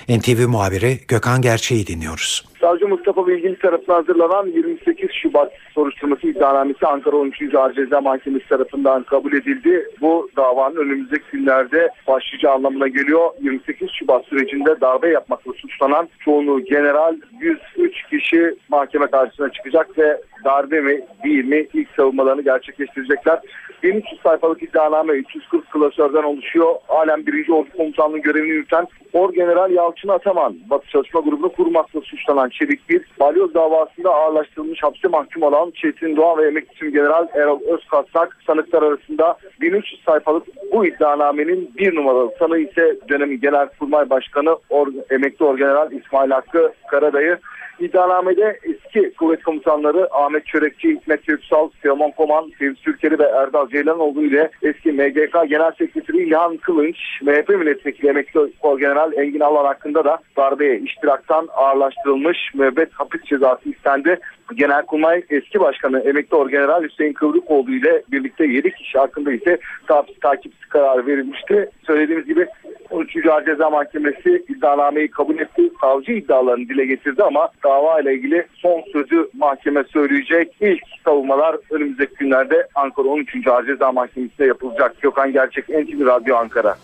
[0.09, 2.45] NTV muhabiri Gökhan Gerçeği dinliyoruz.
[2.65, 7.55] Savcı Mustafa Bilgili tarafından hazırlanan 28 Şubat soruşturması iddianamesi Ankara 13.
[7.55, 9.89] Ağır Ceza Mahkemesi tarafından kabul edildi.
[10.01, 13.31] Bu davanın önümüzdeki günlerde başlayacağı anlamına geliyor.
[13.41, 20.81] 28 Şubat sürecinde darbe yapmakla suçlanan çoğunluğu general 103 kişi mahkeme karşısına çıkacak ve darbe
[20.81, 23.41] mi değil mi ilk savunmalarını gerçekleştirecekler.
[23.83, 26.75] 1300 sayfalık iddianame 340 klasörden oluşuyor.
[26.89, 27.49] Halen 1.
[27.49, 33.55] Ordu Komutanlığı görevini yürüten Orgeneral Yalçın Ataman, Batı Çalışma Grubu'nu kurmakla suçlanan Çelik Bir, balyoz
[33.55, 40.03] davasında ağırlaştırılmış hapse mahkum olan Çetin Doğan ve emekli General Erol Özkasnak sanıklar arasında 1300
[40.03, 46.73] sayfalık bu iddianamenin bir numaralı sanığı ise dönemin Genelkurmay Başkanı Or emekli Orgeneral İsmail Hakkı
[46.91, 47.39] Karadayı.
[47.81, 54.23] İddianamede eski kuvvet komutanları Ahmet Çörekçi, Hikmet Köksal, Teoman Koman, Fevzi Türkeli ve Erdal Ceylanoğlu
[54.25, 58.41] ile eski MGK Genel Sekreteri İlhan Kılınç, MHP Milletvekili Emekli
[58.81, 64.19] General Engin Alan hakkında da darbeye iştiraktan ağırlaştırılmış müebbet hapis cezası istendi.
[64.55, 70.65] Genelkurmay eski başkanı emekli orgeneral Hüseyin Kıvrıkoğlu ile birlikte 7 kişi hakkında ise takip, takipsiz
[70.69, 71.71] kararı verilmişti.
[71.87, 72.47] Söylediğimiz gibi
[72.91, 73.27] 13.
[73.27, 75.71] Ağır Ceza Mahkemesi iddianameyi kabul etti.
[75.81, 80.57] Savcı iddialarını dile getirdi ama dava ile ilgili son sözü mahkeme söyleyecek.
[80.61, 83.47] İlk savunmalar önümüzdeki günlerde Ankara 13.
[83.47, 85.01] Ağır Ceza Mahkemesi'nde yapılacak.
[85.01, 86.77] Gökhan Gerçek, NTV Radyo Ankara.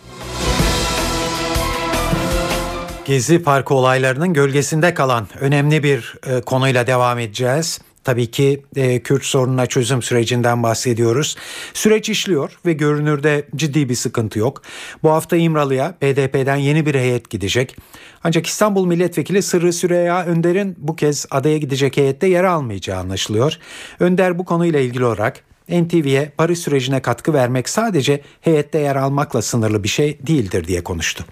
[3.05, 7.81] Gezi Parkı olaylarının gölgesinde kalan önemli bir e, konuyla devam edeceğiz.
[8.03, 11.35] Tabii ki e, Kürt sorununa çözüm sürecinden bahsediyoruz.
[11.73, 14.61] Süreç işliyor ve görünürde ciddi bir sıkıntı yok.
[15.03, 17.75] Bu hafta İmralı'ya BDP'den yeni bir heyet gidecek.
[18.23, 23.57] Ancak İstanbul Milletvekili Sırrı Süreyya Önder'in bu kez adaya gidecek heyette yer almayacağı anlaşılıyor.
[23.99, 29.83] Önder bu konuyla ilgili olarak NTV'ye barış sürecine katkı vermek sadece heyette yer almakla sınırlı
[29.83, 31.25] bir şey değildir diye konuştu.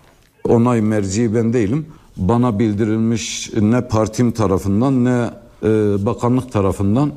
[0.44, 1.86] Onay merci ben değilim.
[2.18, 5.30] Bana bildirilmiş ne partim tarafından ne
[5.64, 5.68] e,
[6.06, 7.12] bakanlık tarafından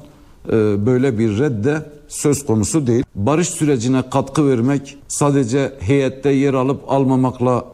[0.49, 0.53] e,
[0.87, 3.05] böyle bir redde söz konusu değil.
[3.15, 7.65] Barış sürecine katkı vermek sadece heyette yer alıp almamakla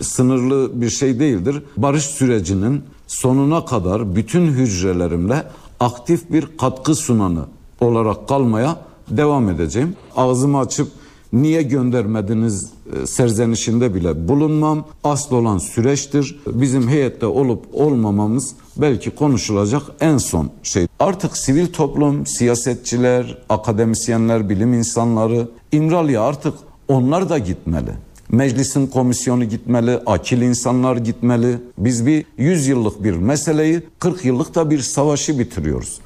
[0.00, 1.62] sınırlı bir şey değildir.
[1.76, 5.42] Barış sürecinin sonuna kadar bütün hücrelerimle
[5.80, 7.44] aktif bir katkı sunanı
[7.80, 8.76] olarak kalmaya
[9.10, 9.96] devam edeceğim.
[10.16, 10.88] Ağzımı açıp
[11.32, 12.70] niye göndermediniz
[13.02, 14.84] e, serzenişinde bile bulunmam.
[15.04, 16.40] Asıl olan süreçtir.
[16.46, 20.86] Bizim heyette olup olmamamız belki konuşulacak en son şey.
[21.00, 26.54] Artık sivil toplum, siyasetçiler, akademisyenler, bilim insanları İmralı'ya artık
[26.88, 27.90] onlar da gitmeli.
[28.30, 31.58] Meclisin komisyonu gitmeli, akil insanlar gitmeli.
[31.78, 35.98] Biz bir 100 yıllık bir meseleyi 40 yıllık da bir savaşı bitiriyoruz.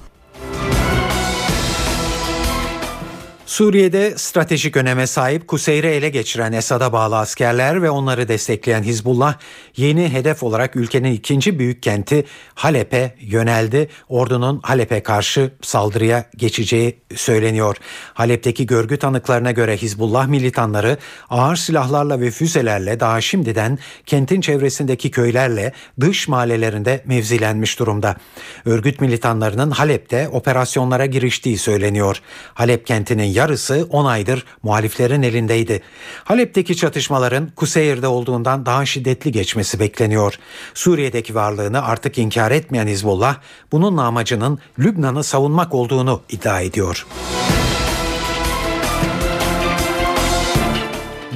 [3.51, 9.35] Suriye'de stratejik öneme sahip Kuseyri ele geçiren Esad'a bağlı askerler ve onları destekleyen Hizbullah
[9.77, 12.25] yeni hedef olarak ülkenin ikinci büyük kenti
[12.55, 13.89] Halep'e yöneldi.
[14.09, 17.77] Ordunun Halep'e karşı saldırıya geçeceği söyleniyor.
[18.15, 20.97] Halep'teki görgü tanıklarına göre Hizbullah militanları
[21.31, 28.17] ağır silahlarla ve füzelerle daha şimdiden kentin çevresindeki köylerle dış mahallelerinde mevzilenmiş durumda.
[28.65, 32.23] Örgüt militanlarının Halep'te operasyonlara giriştiği söyleniyor.
[32.55, 35.83] Halep kentinin yarısı 10 aydır muhaliflerin elindeydi.
[36.25, 40.35] Halep'teki çatışmaların Kuseyir'de olduğundan daha şiddetli geçmesi bekleniyor.
[40.75, 43.37] Suriye'deki varlığını artık inkar etmeyen Hizbullah
[43.73, 47.07] bunun amacının Lübnan'ı savunmak olduğunu iddia ediyor.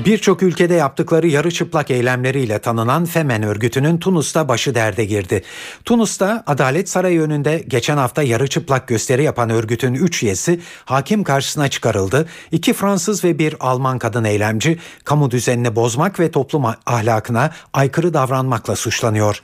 [0.04, 5.42] Birçok ülkede yaptıkları yarı çıplak eylemleriyle tanınan Femen örgütünün Tunus'ta başı derde girdi.
[5.84, 11.68] Tunus'ta Adalet Sarayı önünde geçen hafta yarı çıplak gösteri yapan örgütün 3 üyesi hakim karşısına
[11.68, 12.28] çıkarıldı.
[12.52, 18.76] İki Fransız ve bir Alman kadın eylemci kamu düzenini bozmak ve toplum ahlakına aykırı davranmakla
[18.76, 19.40] suçlanıyor.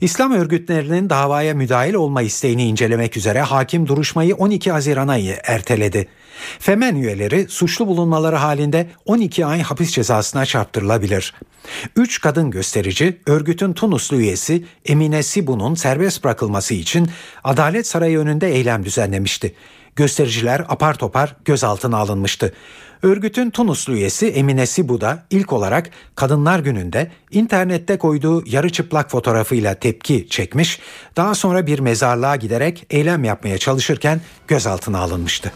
[0.00, 6.08] İslam örgütlerinin davaya müdahil olma isteğini incelemek üzere hakim duruşmayı 12 Haziran'a erteledi.
[6.58, 11.34] Femen üyeleri suçlu bulunmaları halinde 12 ay hapis cezasına çarptırılabilir.
[11.96, 17.10] Üç kadın gösterici örgütün Tunuslu üyesi Emine Sibu'nun serbest bırakılması için
[17.44, 19.54] Adalet Sarayı önünde eylem düzenlemişti.
[19.96, 22.52] Göstericiler apar topar gözaltına alınmıştı.
[23.02, 29.74] Örgütün Tunuslu üyesi Emine Sibu da ilk olarak Kadınlar Günü'nde internette koyduğu yarı çıplak fotoğrafıyla
[29.74, 30.80] tepki çekmiş,
[31.16, 35.52] daha sonra bir mezarlığa giderek eylem yapmaya çalışırken gözaltına alınmıştı.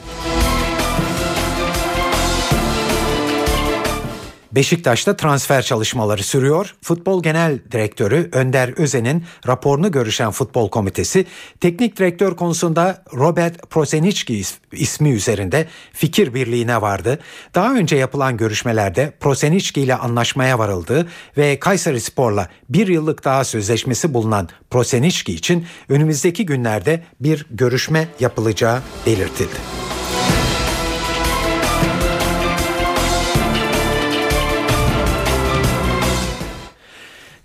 [4.58, 6.74] Beşiktaş'ta transfer çalışmaları sürüyor.
[6.82, 11.26] Futbol Genel Direktörü Önder Özen'in raporunu görüşen futbol komitesi
[11.60, 14.42] teknik direktör konusunda Robert Prosenicki
[14.72, 17.18] ismi üzerinde fikir birliğine vardı.
[17.54, 24.14] Daha önce yapılan görüşmelerde Prosenicki ile anlaşmaya varıldı ve Kayseri Spor'la bir yıllık daha sözleşmesi
[24.14, 29.56] bulunan Prosenicki için önümüzdeki günlerde bir görüşme yapılacağı belirtildi.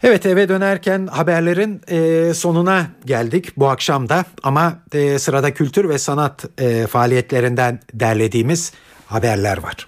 [0.04, 5.98] Evet eve dönerken haberlerin e, sonuna geldik bu akşam da ama e, sırada kültür ve
[5.98, 8.72] sanat e, faaliyetlerinden derlediğimiz
[9.06, 9.88] haberler var.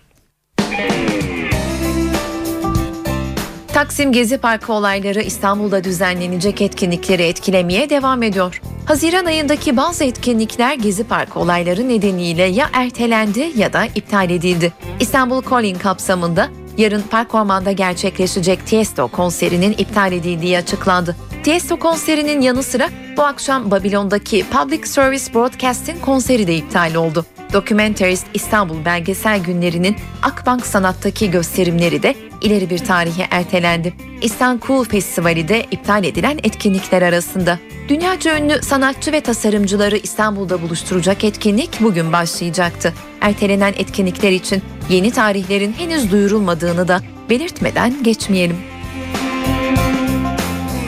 [3.67, 8.61] Taksim Gezi Parkı olayları İstanbul'da düzenlenecek etkinlikleri etkilemeye devam ediyor.
[8.85, 14.73] Haziran ayındaki bazı etkinlikler Gezi Parkı olayları nedeniyle ya ertelendi ya da iptal edildi.
[14.99, 21.15] İstanbul Calling kapsamında yarın Park Orman'da gerçekleşecek Tiesto konserinin iptal edildiği açıklandı.
[21.43, 27.25] Tiesto konserinin yanı sıra bu akşam Babilon'daki Public Service Broadcasting konseri de iptal oldu.
[27.53, 33.93] Documentaries İstanbul Belgesel Günleri'nin Akbank Sanat'taki gösterimleri de ileri bir tarihe ertelendi.
[34.21, 37.59] İstanbul Festivali de iptal edilen etkinlikler arasında.
[37.89, 42.93] Dünyaca ünlü sanatçı ve tasarımcıları İstanbul'da buluşturacak etkinlik bugün başlayacaktı.
[43.21, 48.57] Ertelenen etkinlikler için yeni tarihlerin henüz duyurulmadığını da belirtmeden geçmeyelim.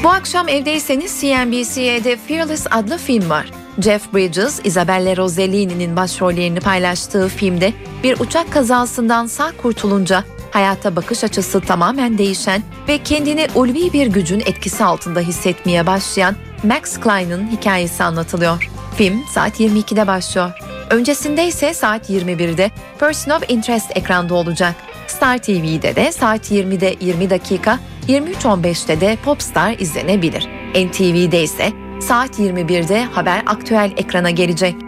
[0.03, 3.51] Bu akşam evdeyseniz CNBC'de Fearless adlı film var.
[3.81, 7.73] Jeff Bridges, Isabella Rossellini'nin başrollerini paylaştığı filmde
[8.03, 10.23] bir uçak kazasından sağ kurtulunca
[10.57, 16.99] hayata bakış açısı tamamen değişen ve kendini ulvi bir gücün etkisi altında hissetmeye başlayan Max
[16.99, 18.69] Klein'ın hikayesi anlatılıyor.
[18.97, 20.51] Film saat 22'de başlıyor.
[20.89, 24.75] Öncesinde ise saat 21'de Person of Interest ekranda olacak.
[25.07, 30.47] Star TV'de de saat 20'de 20 dakika, 23.15'te de Popstar izlenebilir.
[30.75, 34.86] NTV'de ise saat 21'de Haber Aktüel ekrana gelecek.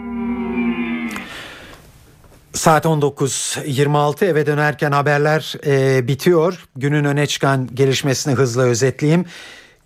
[2.52, 6.68] Saat 19.26 eve dönerken haberler e, bitiyor.
[6.76, 9.24] Günün öne çıkan gelişmesini hızla özetleyeyim.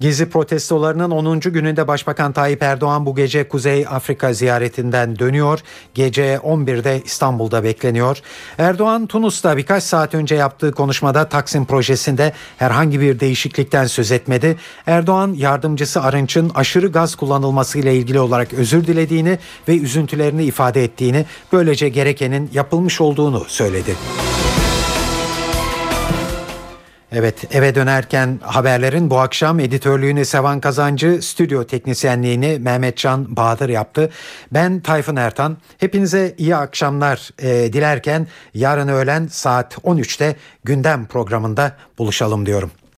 [0.01, 1.41] Gezi protestolarının 10.
[1.41, 5.61] gününde Başbakan Tayyip Erdoğan bu gece Kuzey Afrika ziyaretinden dönüyor.
[5.95, 8.19] Gece 11'de İstanbul'da bekleniyor.
[8.59, 14.57] Erdoğan Tunus'ta birkaç saat önce yaptığı konuşmada Taksim projesinde herhangi bir değişiklikten söz etmedi.
[14.87, 19.39] Erdoğan yardımcısı Arınç'ın aşırı gaz kullanılmasıyla ilgili olarak özür dilediğini
[19.69, 23.97] ve üzüntülerini ifade ettiğini, böylece gerekenin yapılmış olduğunu söyledi.
[27.17, 34.11] Evet eve dönerken haberlerin bu akşam editörlüğünü Sevan Kazancı, stüdyo teknisyenliğini Mehmetcan Bahadır yaptı.
[34.53, 35.57] Ben Tayfun Ertan.
[35.79, 42.71] Hepinize iyi akşamlar e, dilerken yarın öğlen saat 13'te gündem programında buluşalım diyorum.